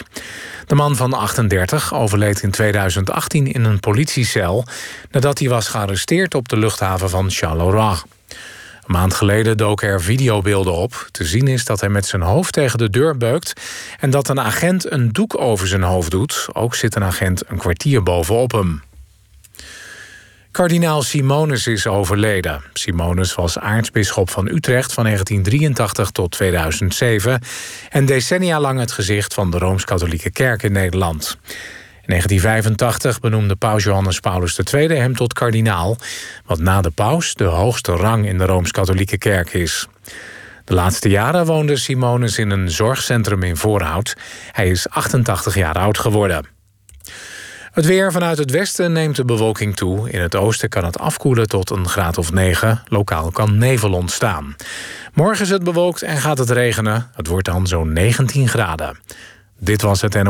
[0.65, 4.65] De man van 38 overleed in 2018 in een politiecel
[5.11, 7.97] nadat hij was gearresteerd op de luchthaven van Charleroi.
[8.27, 11.07] Een maand geleden doken er videobeelden op.
[11.11, 13.53] Te zien is dat hij met zijn hoofd tegen de deur beukt
[13.99, 16.47] en dat een agent een doek over zijn hoofd doet.
[16.53, 18.81] Ook zit een agent een kwartier bovenop hem.
[20.57, 22.61] Kardinaal Simonus is overleden.
[22.73, 27.41] Simonus was aartsbisschop van Utrecht van 1983 tot 2007...
[27.89, 31.37] en decennia lang het gezicht van de Rooms-Katholieke Kerk in Nederland.
[32.01, 35.97] In 1985 benoemde paus Johannes Paulus II hem tot kardinaal...
[36.45, 39.87] wat na de paus de hoogste rang in de Rooms-Katholieke Kerk is.
[40.63, 44.15] De laatste jaren woonde Simonus in een zorgcentrum in Voorhout.
[44.51, 46.56] Hij is 88 jaar oud geworden.
[47.77, 50.09] Het weer vanuit het westen neemt de bewolking toe.
[50.09, 52.81] In het oosten kan het afkoelen tot een graad of 9.
[52.87, 54.55] Lokaal kan nevel ontstaan.
[55.13, 57.09] Morgen is het bewolkt en gaat het regenen.
[57.15, 58.97] Het wordt dan zo'n 19 graden.
[59.59, 60.23] Dit was het NOS.